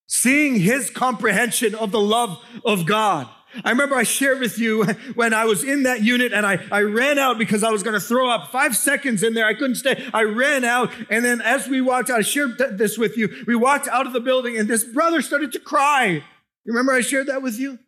seeing 0.07 0.59
his 0.59 0.91
comprehension 0.91 1.73
of 1.73 1.91
the 1.91 1.99
love 1.99 2.37
of 2.63 2.85
God, 2.85 3.27
I 3.63 3.69
remember 3.71 3.95
I 3.95 4.03
shared 4.03 4.39
with 4.39 4.59
you 4.59 4.83
when 5.15 5.33
I 5.33 5.45
was 5.45 5.63
in 5.63 5.83
that 5.83 6.03
unit 6.03 6.33
and 6.33 6.45
I, 6.45 6.59
I 6.71 6.81
ran 6.81 7.17
out 7.19 7.37
because 7.37 7.63
I 7.63 7.71
was 7.71 7.83
going 7.83 7.93
to 7.93 7.99
throw 7.99 8.29
up 8.29 8.51
five 8.51 8.75
seconds 8.75 9.23
in 9.23 9.33
there. 9.33 9.45
I 9.45 9.53
couldn't 9.53 9.75
stay. 9.75 10.07
I 10.13 10.23
ran 10.23 10.63
out. 10.63 10.91
And 11.09 11.23
then 11.23 11.41
as 11.41 11.67
we 11.67 11.81
walked 11.81 12.09
out, 12.09 12.19
I 12.19 12.21
shared 12.21 12.57
th- 12.57 12.71
this 12.73 12.97
with 12.97 13.17
you. 13.17 13.43
We 13.47 13.55
walked 13.55 13.87
out 13.87 14.07
of 14.07 14.13
the 14.13 14.19
building 14.19 14.57
and 14.57 14.67
this 14.67 14.83
brother 14.83 15.21
started 15.21 15.51
to 15.53 15.59
cry. 15.59 16.07
You 16.07 16.73
remember 16.73 16.93
I 16.93 17.01
shared 17.01 17.27
that 17.27 17.41
with 17.41 17.57
you? 17.57 17.79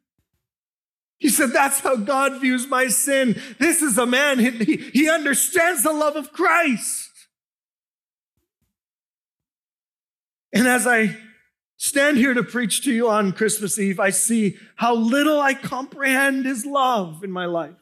He 1.20 1.28
said, 1.28 1.52
That's 1.52 1.82
how 1.82 1.98
God 1.98 2.40
views 2.40 2.68
my 2.68 2.88
sin. 2.88 3.40
This 3.60 3.82
is 3.82 3.98
a 3.98 4.06
man, 4.06 4.40
he, 4.40 4.78
he 4.78 5.10
understands 5.10 5.84
the 5.84 5.92
love 5.92 6.16
of 6.16 6.32
Christ. 6.32 7.10
And 10.54 10.68
as 10.68 10.88
I 10.88 11.16
stand 11.80 12.18
here 12.18 12.34
to 12.34 12.44
preach 12.44 12.84
to 12.84 12.94
you 12.94 13.10
on 13.10 13.32
Christmas 13.32 13.80
Eve, 13.80 14.00
I 14.00 14.10
see 14.12 14.58
how 14.76 14.94
little 14.94 15.40
I 15.40 15.54
comprehend 15.54 16.46
His 16.46 16.66
love 16.66 17.24
in 17.24 17.32
my 17.32 17.46
life. 17.46 17.74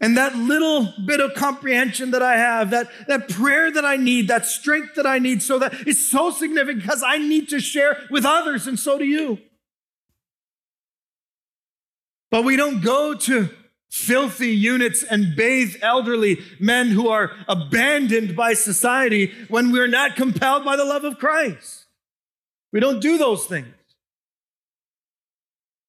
And 0.00 0.16
that 0.16 0.34
little 0.34 0.92
bit 1.06 1.20
of 1.20 1.34
comprehension 1.34 2.10
that 2.10 2.22
I 2.22 2.36
have, 2.36 2.70
that, 2.70 2.88
that 3.06 3.28
prayer 3.28 3.70
that 3.70 3.84
I 3.84 3.96
need, 3.96 4.26
that 4.28 4.46
strength 4.46 4.96
that 4.96 5.06
I 5.06 5.20
need, 5.20 5.42
so 5.42 5.60
that 5.60 5.86
it's 5.86 6.10
so 6.10 6.32
significant 6.32 6.82
because 6.82 7.04
I 7.06 7.18
need 7.18 7.50
to 7.50 7.60
share 7.60 7.96
with 8.10 8.24
others, 8.24 8.66
and 8.66 8.80
so 8.80 8.98
do 8.98 9.04
you. 9.04 9.38
But 12.32 12.44
we 12.44 12.56
don't 12.56 12.82
go 12.82 13.14
to 13.14 13.50
filthy 13.92 14.48
units 14.48 15.02
and 15.02 15.36
bathe 15.36 15.76
elderly 15.82 16.40
men 16.58 16.88
who 16.88 17.10
are 17.10 17.30
abandoned 17.46 18.34
by 18.34 18.54
society 18.54 19.30
when 19.48 19.70
we're 19.70 19.86
not 19.86 20.16
compelled 20.16 20.64
by 20.64 20.76
the 20.76 20.84
love 20.84 21.04
of 21.04 21.18
Christ. 21.18 21.84
We 22.72 22.80
don't 22.80 23.02
do 23.02 23.18
those 23.18 23.44
things. 23.44 23.68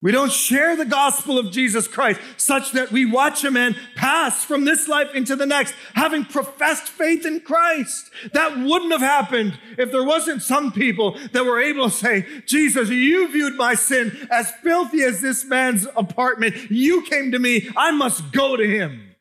We 0.03 0.11
don't 0.11 0.33
share 0.33 0.75
the 0.75 0.83
gospel 0.83 1.39
of 1.39 1.49
Jesus 1.49 1.87
Christ 1.87 2.19
such 2.35 2.73
that 2.73 2.91
we 2.91 3.05
watch 3.05 3.45
a 3.45 3.51
man 3.51 3.77
pass 3.95 4.43
from 4.43 4.65
this 4.65 4.89
life 4.89 5.15
into 5.15 5.33
the 5.37 5.45
next, 5.45 5.73
having 5.93 6.25
professed 6.25 6.89
faith 6.89 7.25
in 7.25 7.39
Christ. 7.39 8.09
That 8.33 8.59
wouldn't 8.59 8.91
have 8.91 8.99
happened 8.99 9.57
if 9.77 9.93
there 9.93 10.03
wasn't 10.03 10.43
some 10.43 10.73
people 10.73 11.17
that 11.31 11.45
were 11.45 11.61
able 11.61 11.89
to 11.89 11.95
say, 11.95 12.27
Jesus, 12.45 12.89
you 12.89 13.31
viewed 13.31 13.55
my 13.55 13.75
sin 13.75 14.27
as 14.29 14.51
filthy 14.61 15.03
as 15.03 15.21
this 15.21 15.45
man's 15.45 15.87
apartment. 15.95 16.69
You 16.69 17.03
came 17.03 17.31
to 17.31 17.39
me. 17.39 17.69
I 17.77 17.91
must 17.91 18.33
go 18.33 18.57
to 18.57 18.67
him. 18.67 19.15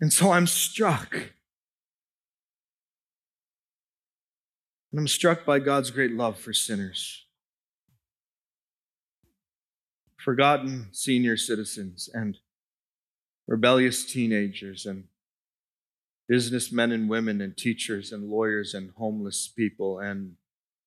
And 0.00 0.12
so 0.12 0.32
I'm 0.32 0.48
struck 0.48 1.16
And 4.94 5.00
I'm 5.00 5.08
struck 5.08 5.44
by 5.44 5.58
God's 5.58 5.90
great 5.90 6.12
love 6.12 6.38
for 6.38 6.52
sinners, 6.52 7.24
forgotten 10.16 10.86
senior 10.92 11.36
citizens, 11.36 12.08
and 12.14 12.38
rebellious 13.48 14.04
teenagers, 14.04 14.86
and 14.86 15.06
businessmen 16.28 16.92
and 16.92 17.08
women, 17.08 17.40
and 17.40 17.56
teachers 17.56 18.12
and 18.12 18.30
lawyers, 18.30 18.72
and 18.72 18.92
homeless 18.96 19.48
people, 19.48 19.98
and 19.98 20.36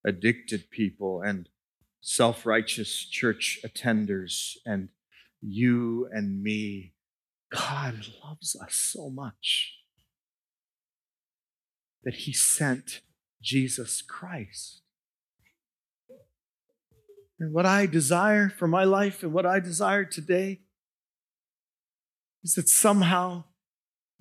addicted 0.06 0.70
people, 0.70 1.22
and 1.22 1.50
self 2.00 2.46
righteous 2.46 3.04
church 3.04 3.60
attenders, 3.62 4.56
and 4.65 4.88
you 5.41 6.08
and 6.13 6.41
me. 6.41 6.93
God 7.52 8.08
loves 8.24 8.56
us 8.56 8.74
so 8.74 9.10
much 9.10 9.74
that 12.06 12.13
He 12.13 12.32
sent 12.32 13.02
Jesus 13.41 14.02
Christ. 14.02 14.82
And 17.39 17.54
what 17.54 17.65
I 17.65 17.86
desire 17.86 18.50
for 18.50 18.67
my 18.67 18.84
life 18.84 19.21
and 19.21 19.32
what 19.32 19.45
I 19.45 19.60
desire 19.60 20.06
today 20.06 20.62
is 22.43 22.54
that 22.54 22.67
somehow 22.67 23.43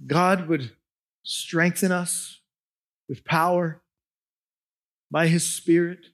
God 0.07 0.49
would 0.49 0.73
strengthen 1.23 1.93
us 1.93 2.41
with 3.09 3.25
power 3.25 3.81
by 5.11 5.29
His 5.29 5.49
Spirit 5.49 6.07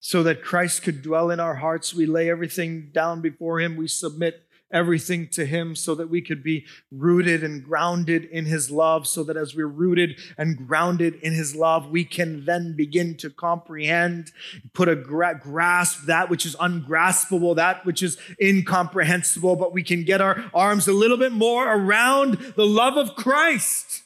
so 0.00 0.22
that 0.22 0.42
Christ 0.42 0.82
could 0.82 1.02
dwell 1.02 1.30
in 1.30 1.40
our 1.40 1.56
hearts. 1.56 1.92
We 1.92 2.06
lay 2.06 2.30
everything 2.30 2.90
down 2.92 3.20
before 3.20 3.60
Him, 3.60 3.76
we 3.76 3.88
submit 3.88 4.47
everything 4.70 5.28
to 5.28 5.46
Him 5.46 5.74
so 5.74 5.94
that 5.94 6.10
we 6.10 6.20
could 6.20 6.42
be 6.42 6.66
rooted 6.90 7.42
and 7.42 7.64
grounded 7.64 8.24
in 8.24 8.46
His 8.46 8.70
love, 8.70 9.06
so 9.06 9.22
that 9.24 9.36
as 9.36 9.54
we're 9.54 9.66
rooted 9.66 10.20
and 10.36 10.56
grounded 10.56 11.14
in 11.22 11.32
His 11.32 11.54
love, 11.54 11.88
we 11.88 12.04
can 12.04 12.44
then 12.44 12.74
begin 12.76 13.16
to 13.16 13.30
comprehend, 13.30 14.32
put 14.74 14.88
a 14.88 14.96
gra- 14.96 15.38
grasp 15.40 16.06
that 16.06 16.28
which 16.28 16.44
is 16.44 16.56
ungraspable, 16.60 17.54
that 17.56 17.84
which 17.86 18.02
is 18.02 18.18
incomprehensible, 18.40 19.56
but 19.56 19.72
we 19.72 19.82
can 19.82 20.04
get 20.04 20.20
our 20.20 20.44
arms 20.52 20.88
a 20.88 20.92
little 20.92 21.16
bit 21.16 21.32
more 21.32 21.72
around 21.72 22.34
the 22.56 22.66
love 22.66 22.96
of 22.96 23.14
Christ. 23.16 24.02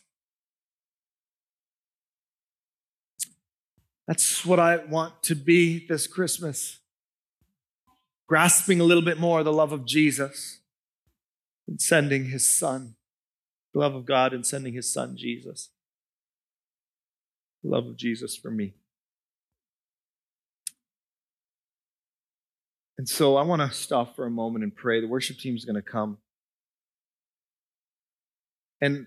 That's 4.06 4.44
what 4.44 4.58
I 4.58 4.76
want 4.76 5.22
to 5.24 5.34
be 5.34 5.86
this 5.86 6.06
Christmas. 6.06 6.81
Grasping 8.32 8.80
a 8.80 8.84
little 8.84 9.02
bit 9.02 9.20
more 9.20 9.42
the 9.42 9.52
love 9.52 9.72
of 9.72 9.84
Jesus 9.84 10.60
and 11.68 11.78
sending 11.78 12.30
his 12.30 12.50
son, 12.50 12.94
the 13.74 13.80
love 13.80 13.94
of 13.94 14.06
God 14.06 14.32
and 14.32 14.46
sending 14.46 14.72
his 14.72 14.90
son, 14.90 15.18
Jesus. 15.18 15.68
The 17.62 17.68
love 17.68 17.86
of 17.86 17.98
Jesus 17.98 18.34
for 18.34 18.50
me. 18.50 18.72
And 22.96 23.06
so 23.06 23.36
I 23.36 23.42
want 23.42 23.60
to 23.60 23.70
stop 23.70 24.16
for 24.16 24.24
a 24.24 24.30
moment 24.30 24.64
and 24.64 24.74
pray. 24.74 25.02
The 25.02 25.08
worship 25.08 25.36
team 25.36 25.54
is 25.54 25.66
going 25.66 25.76
to 25.76 25.82
come. 25.82 26.16
And 28.80 29.06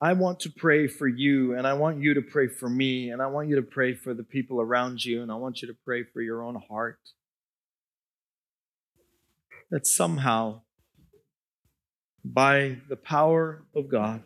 I 0.00 0.14
want 0.14 0.40
to 0.40 0.50
pray 0.50 0.86
for 0.86 1.06
you, 1.06 1.58
and 1.58 1.66
I 1.66 1.74
want 1.74 2.00
you 2.00 2.14
to 2.14 2.22
pray 2.22 2.48
for 2.48 2.70
me, 2.70 3.10
and 3.10 3.20
I 3.20 3.26
want 3.26 3.50
you 3.50 3.56
to 3.56 3.62
pray 3.62 3.94
for 3.94 4.14
the 4.14 4.24
people 4.24 4.62
around 4.62 5.04
you, 5.04 5.20
and 5.20 5.30
I 5.30 5.34
want 5.34 5.60
you 5.60 5.68
to 5.68 5.76
pray 5.84 6.04
for 6.04 6.22
your 6.22 6.42
own 6.42 6.54
heart. 6.70 6.98
That 9.74 9.88
somehow, 9.88 10.60
by 12.24 12.76
the 12.88 12.94
power 12.94 13.64
of 13.74 13.88
God, 13.88 14.22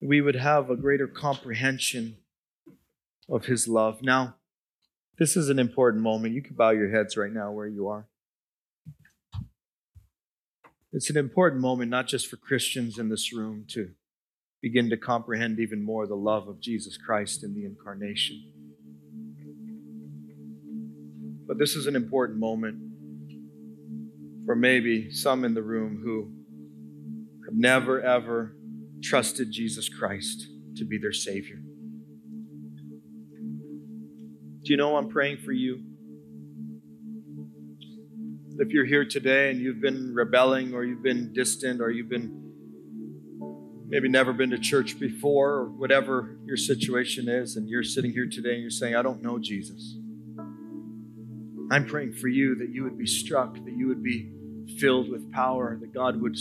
we 0.00 0.22
would 0.22 0.36
have 0.36 0.70
a 0.70 0.76
greater 0.76 1.06
comprehension 1.06 2.16
of 3.28 3.44
His 3.44 3.68
love. 3.68 4.00
Now, 4.00 4.36
this 5.18 5.36
is 5.36 5.50
an 5.50 5.58
important 5.58 6.02
moment. 6.02 6.32
You 6.32 6.40
can 6.40 6.56
bow 6.56 6.70
your 6.70 6.90
heads 6.90 7.18
right 7.18 7.30
now 7.30 7.52
where 7.52 7.66
you 7.66 7.86
are. 7.88 8.06
It's 10.90 11.10
an 11.10 11.18
important 11.18 11.60
moment, 11.60 11.90
not 11.90 12.06
just 12.06 12.28
for 12.28 12.36
Christians 12.38 12.98
in 12.98 13.10
this 13.10 13.30
room, 13.30 13.66
to 13.72 13.90
begin 14.62 14.88
to 14.88 14.96
comprehend 14.96 15.60
even 15.60 15.82
more 15.82 16.06
the 16.06 16.14
love 16.14 16.48
of 16.48 16.60
Jesus 16.60 16.96
Christ 16.96 17.44
in 17.44 17.54
the 17.54 17.66
incarnation. 17.66 18.63
But 21.46 21.58
this 21.58 21.76
is 21.76 21.86
an 21.86 21.96
important 21.96 22.38
moment 22.38 22.78
for 24.46 24.56
maybe 24.56 25.10
some 25.10 25.44
in 25.44 25.54
the 25.54 25.62
room 25.62 26.00
who 26.02 26.30
have 27.46 27.54
never, 27.54 28.00
ever 28.02 28.56
trusted 29.02 29.50
Jesus 29.50 29.88
Christ 29.88 30.46
to 30.76 30.84
be 30.84 30.98
their 30.98 31.12
Savior. 31.12 31.56
Do 34.62 34.72
you 34.72 34.76
know 34.78 34.96
I'm 34.96 35.08
praying 35.08 35.38
for 35.44 35.52
you? 35.52 35.82
If 38.58 38.68
you're 38.70 38.86
here 38.86 39.04
today 39.04 39.50
and 39.50 39.60
you've 39.60 39.80
been 39.80 40.14
rebelling 40.14 40.74
or 40.74 40.84
you've 40.84 41.02
been 41.02 41.32
distant 41.32 41.80
or 41.80 41.90
you've 41.90 42.08
been 42.08 42.40
maybe 43.88 44.08
never 44.08 44.32
been 44.32 44.50
to 44.50 44.58
church 44.58 44.98
before 44.98 45.50
or 45.50 45.64
whatever 45.66 46.38
your 46.46 46.56
situation 46.56 47.28
is, 47.28 47.56
and 47.56 47.68
you're 47.68 47.82
sitting 47.82 48.12
here 48.12 48.26
today 48.26 48.54
and 48.54 48.62
you're 48.62 48.70
saying, 48.70 48.94
I 48.94 49.02
don't 49.02 49.22
know 49.22 49.38
Jesus. 49.38 49.98
I'm 51.70 51.86
praying 51.86 52.14
for 52.14 52.28
you 52.28 52.54
that 52.56 52.68
you 52.70 52.84
would 52.84 52.98
be 52.98 53.06
struck, 53.06 53.54
that 53.54 53.74
you 53.76 53.88
would 53.88 54.02
be 54.02 54.30
filled 54.78 55.10
with 55.10 55.32
power, 55.32 55.76
that 55.80 55.92
God 55.92 56.20
would 56.20 56.36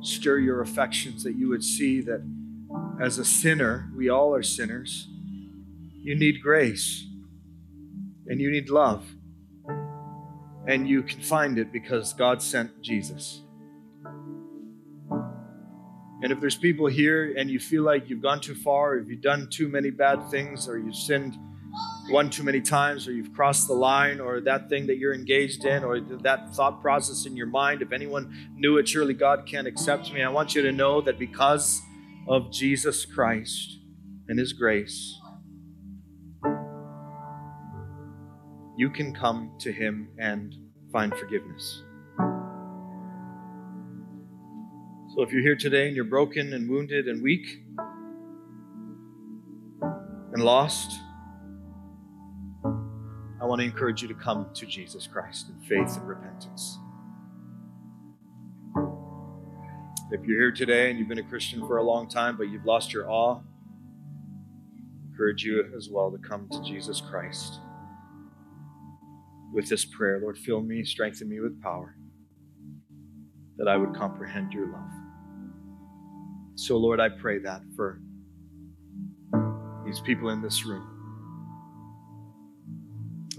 stir 0.00 0.38
your 0.38 0.60
affections, 0.60 1.24
that 1.24 1.36
you 1.36 1.48
would 1.48 1.64
see 1.64 2.00
that 2.02 2.22
as 3.00 3.18
a 3.18 3.24
sinner, 3.24 3.90
we 3.94 4.08
all 4.08 4.34
are 4.34 4.42
sinners, 4.42 5.08
you 5.92 6.14
need 6.14 6.40
grace 6.42 7.06
and 8.26 8.40
you 8.40 8.50
need 8.50 8.70
love. 8.70 9.04
And 10.66 10.88
you 10.88 11.02
can 11.02 11.20
find 11.20 11.58
it 11.58 11.72
because 11.72 12.12
God 12.12 12.42
sent 12.42 12.82
Jesus. 12.82 13.42
And 16.22 16.32
if 16.32 16.40
there's 16.40 16.56
people 16.56 16.86
here 16.86 17.34
and 17.36 17.50
you 17.50 17.60
feel 17.60 17.82
like 17.82 18.08
you've 18.08 18.22
gone 18.22 18.40
too 18.40 18.54
far, 18.54 18.96
if 18.96 19.08
you've 19.08 19.20
done 19.20 19.48
too 19.50 19.68
many 19.68 19.90
bad 19.90 20.28
things, 20.30 20.66
or 20.66 20.78
you've 20.78 20.96
sinned 20.96 21.38
one 22.08 22.30
too 22.30 22.42
many 22.42 22.60
times, 22.60 23.08
or 23.08 23.12
you've 23.12 23.32
crossed 23.32 23.66
the 23.66 23.74
line, 23.74 24.20
or 24.20 24.40
that 24.40 24.68
thing 24.68 24.86
that 24.86 24.98
you're 24.98 25.14
engaged 25.14 25.64
in, 25.64 25.82
or 25.84 26.00
that 26.00 26.54
thought 26.54 26.80
process 26.80 27.26
in 27.26 27.36
your 27.36 27.46
mind, 27.46 27.82
if 27.82 27.92
anyone 27.92 28.50
knew 28.54 28.78
it, 28.78 28.88
surely 28.88 29.14
God 29.14 29.46
can't 29.46 29.66
accept 29.66 30.12
me. 30.12 30.22
I 30.22 30.28
want 30.28 30.54
you 30.54 30.62
to 30.62 30.72
know 30.72 31.00
that 31.00 31.18
because 31.18 31.82
of 32.28 32.52
Jesus 32.52 33.04
Christ 33.04 33.78
and 34.28 34.38
His 34.38 34.52
grace, 34.52 35.18
you 38.76 38.90
can 38.90 39.14
come 39.14 39.52
to 39.60 39.72
Him 39.72 40.08
and 40.18 40.54
find 40.92 41.14
forgiveness. 41.16 41.82
So 45.14 45.22
if 45.22 45.32
you're 45.32 45.42
here 45.42 45.56
today 45.56 45.86
and 45.86 45.96
you're 45.96 46.04
broken 46.04 46.52
and 46.52 46.68
wounded 46.68 47.08
and 47.08 47.22
weak 47.22 47.46
and 50.34 50.44
lost, 50.44 51.00
I 53.46 53.48
want 53.48 53.60
to 53.60 53.64
encourage 53.64 54.02
you 54.02 54.08
to 54.08 54.14
come 54.14 54.48
to 54.54 54.66
Jesus 54.66 55.06
Christ 55.06 55.50
in 55.50 55.68
faith 55.68 55.96
and 55.96 56.08
repentance. 56.08 56.80
If 60.10 60.26
you're 60.26 60.40
here 60.40 60.50
today 60.50 60.90
and 60.90 60.98
you've 60.98 61.06
been 61.06 61.20
a 61.20 61.22
Christian 61.22 61.60
for 61.60 61.76
a 61.76 61.82
long 61.84 62.08
time, 62.08 62.36
but 62.36 62.48
you've 62.48 62.64
lost 62.64 62.92
your 62.92 63.08
awe, 63.08 63.36
I 63.36 65.12
encourage 65.12 65.44
you 65.44 65.64
as 65.76 65.88
well 65.88 66.10
to 66.10 66.18
come 66.18 66.48
to 66.48 66.60
Jesus 66.60 67.00
Christ 67.00 67.60
with 69.52 69.68
this 69.68 69.84
prayer 69.84 70.18
Lord, 70.20 70.38
fill 70.38 70.60
me, 70.60 70.82
strengthen 70.82 71.28
me 71.28 71.38
with 71.38 71.62
power, 71.62 71.96
that 73.58 73.68
I 73.68 73.76
would 73.76 73.94
comprehend 73.94 74.52
your 74.52 74.72
love. 74.72 74.90
So, 76.56 76.78
Lord, 76.78 76.98
I 76.98 77.10
pray 77.10 77.38
that 77.38 77.62
for 77.76 78.00
these 79.84 80.00
people 80.00 80.30
in 80.30 80.42
this 80.42 80.66
room. 80.66 80.95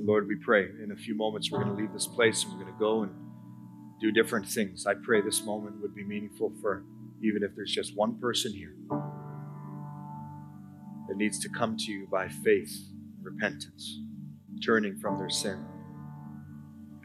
Lord, 0.07 0.27
we 0.27 0.35
pray 0.35 0.69
in 0.83 0.91
a 0.91 0.95
few 0.95 1.13
moments 1.13 1.51
we're 1.51 1.63
going 1.63 1.75
to 1.75 1.79
leave 1.79 1.93
this 1.93 2.07
place 2.07 2.43
and 2.43 2.53
we're 2.53 2.63
going 2.63 2.73
to 2.73 2.79
go 2.79 3.03
and 3.03 3.11
do 3.99 4.11
different 4.11 4.47
things. 4.47 4.87
I 4.87 4.93
pray 4.95 5.21
this 5.21 5.43
moment 5.43 5.81
would 5.81 5.93
be 5.93 6.03
meaningful 6.03 6.53
for 6.61 6.83
even 7.21 7.43
if 7.43 7.55
there's 7.55 7.71
just 7.71 7.95
one 7.95 8.19
person 8.19 8.53
here 8.53 8.75
that 11.07 11.17
needs 11.17 11.37
to 11.39 11.49
come 11.49 11.77
to 11.77 11.91
you 11.91 12.07
by 12.09 12.27
faith, 12.27 12.73
repentance, 13.21 13.99
turning 14.63 14.97
from 14.97 15.19
their 15.19 15.29
sin 15.29 15.63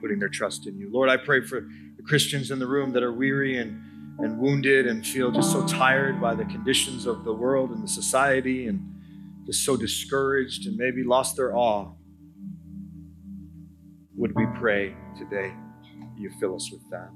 putting 0.03 0.19
their 0.19 0.29
trust 0.29 0.67
in 0.67 0.77
you. 0.77 0.91
Lord, 0.93 1.09
I 1.09 1.17
pray 1.17 1.41
for 1.47 1.61
the 1.61 2.03
Christians 2.03 2.51
in 2.51 2.59
the 2.59 2.67
room 2.67 2.93
that 2.93 3.05
are 3.05 3.13
weary 3.13 3.59
and, 3.59 3.81
and 4.19 4.37
wounded 4.37 4.89
and 4.89 5.07
feel 5.07 5.31
just 5.31 5.53
so 5.53 5.67
tired 5.67 6.21
by 6.21 6.35
the 6.35 6.45
conditions 6.45 7.07
of 7.07 7.25
the 7.25 7.33
world 7.33 7.71
and 7.71 7.83
the 7.83 7.89
society 7.89 8.67
and 8.67 8.83
just 9.47 9.65
so 9.65 9.77
discouraged 9.77 10.67
and 10.67 10.77
maybe 10.77 11.05
lost 11.05 11.37
their 11.37 11.57
awe. 11.57 11.93
Would 14.17 14.33
we 14.37 14.47
pray 14.59 14.95
today 15.17 15.55
you 16.17 16.31
fill 16.39 16.55
us 16.55 16.71
with 16.71 16.83
that? 16.91 17.11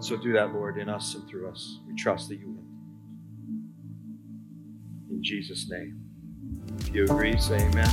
So 0.00 0.16
do 0.16 0.32
that, 0.32 0.54
Lord, 0.54 0.78
in 0.78 0.88
us 0.88 1.14
and 1.14 1.28
through 1.28 1.50
us. 1.50 1.80
We 1.86 1.94
trust 1.96 2.28
that 2.28 2.36
you 2.36 2.48
will. 2.48 2.64
In 5.10 5.22
Jesus' 5.22 5.68
name. 5.70 6.00
If 6.78 6.94
you 6.94 7.04
agree, 7.04 7.36
say 7.38 7.56
amen. 7.56 7.88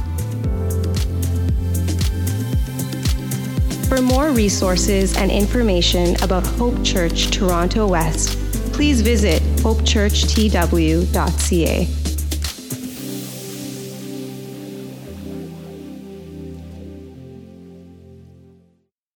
For 3.89 4.01
more 4.01 4.31
resources 4.31 5.17
and 5.17 5.29
information 5.31 6.15
about 6.21 6.45
Hope 6.45 6.83
Church 6.83 7.31
Toronto 7.31 7.87
West, 7.87 8.37
please 8.73 9.01
visit 9.01 9.41
hopechurchtw.ca. 9.59 12.04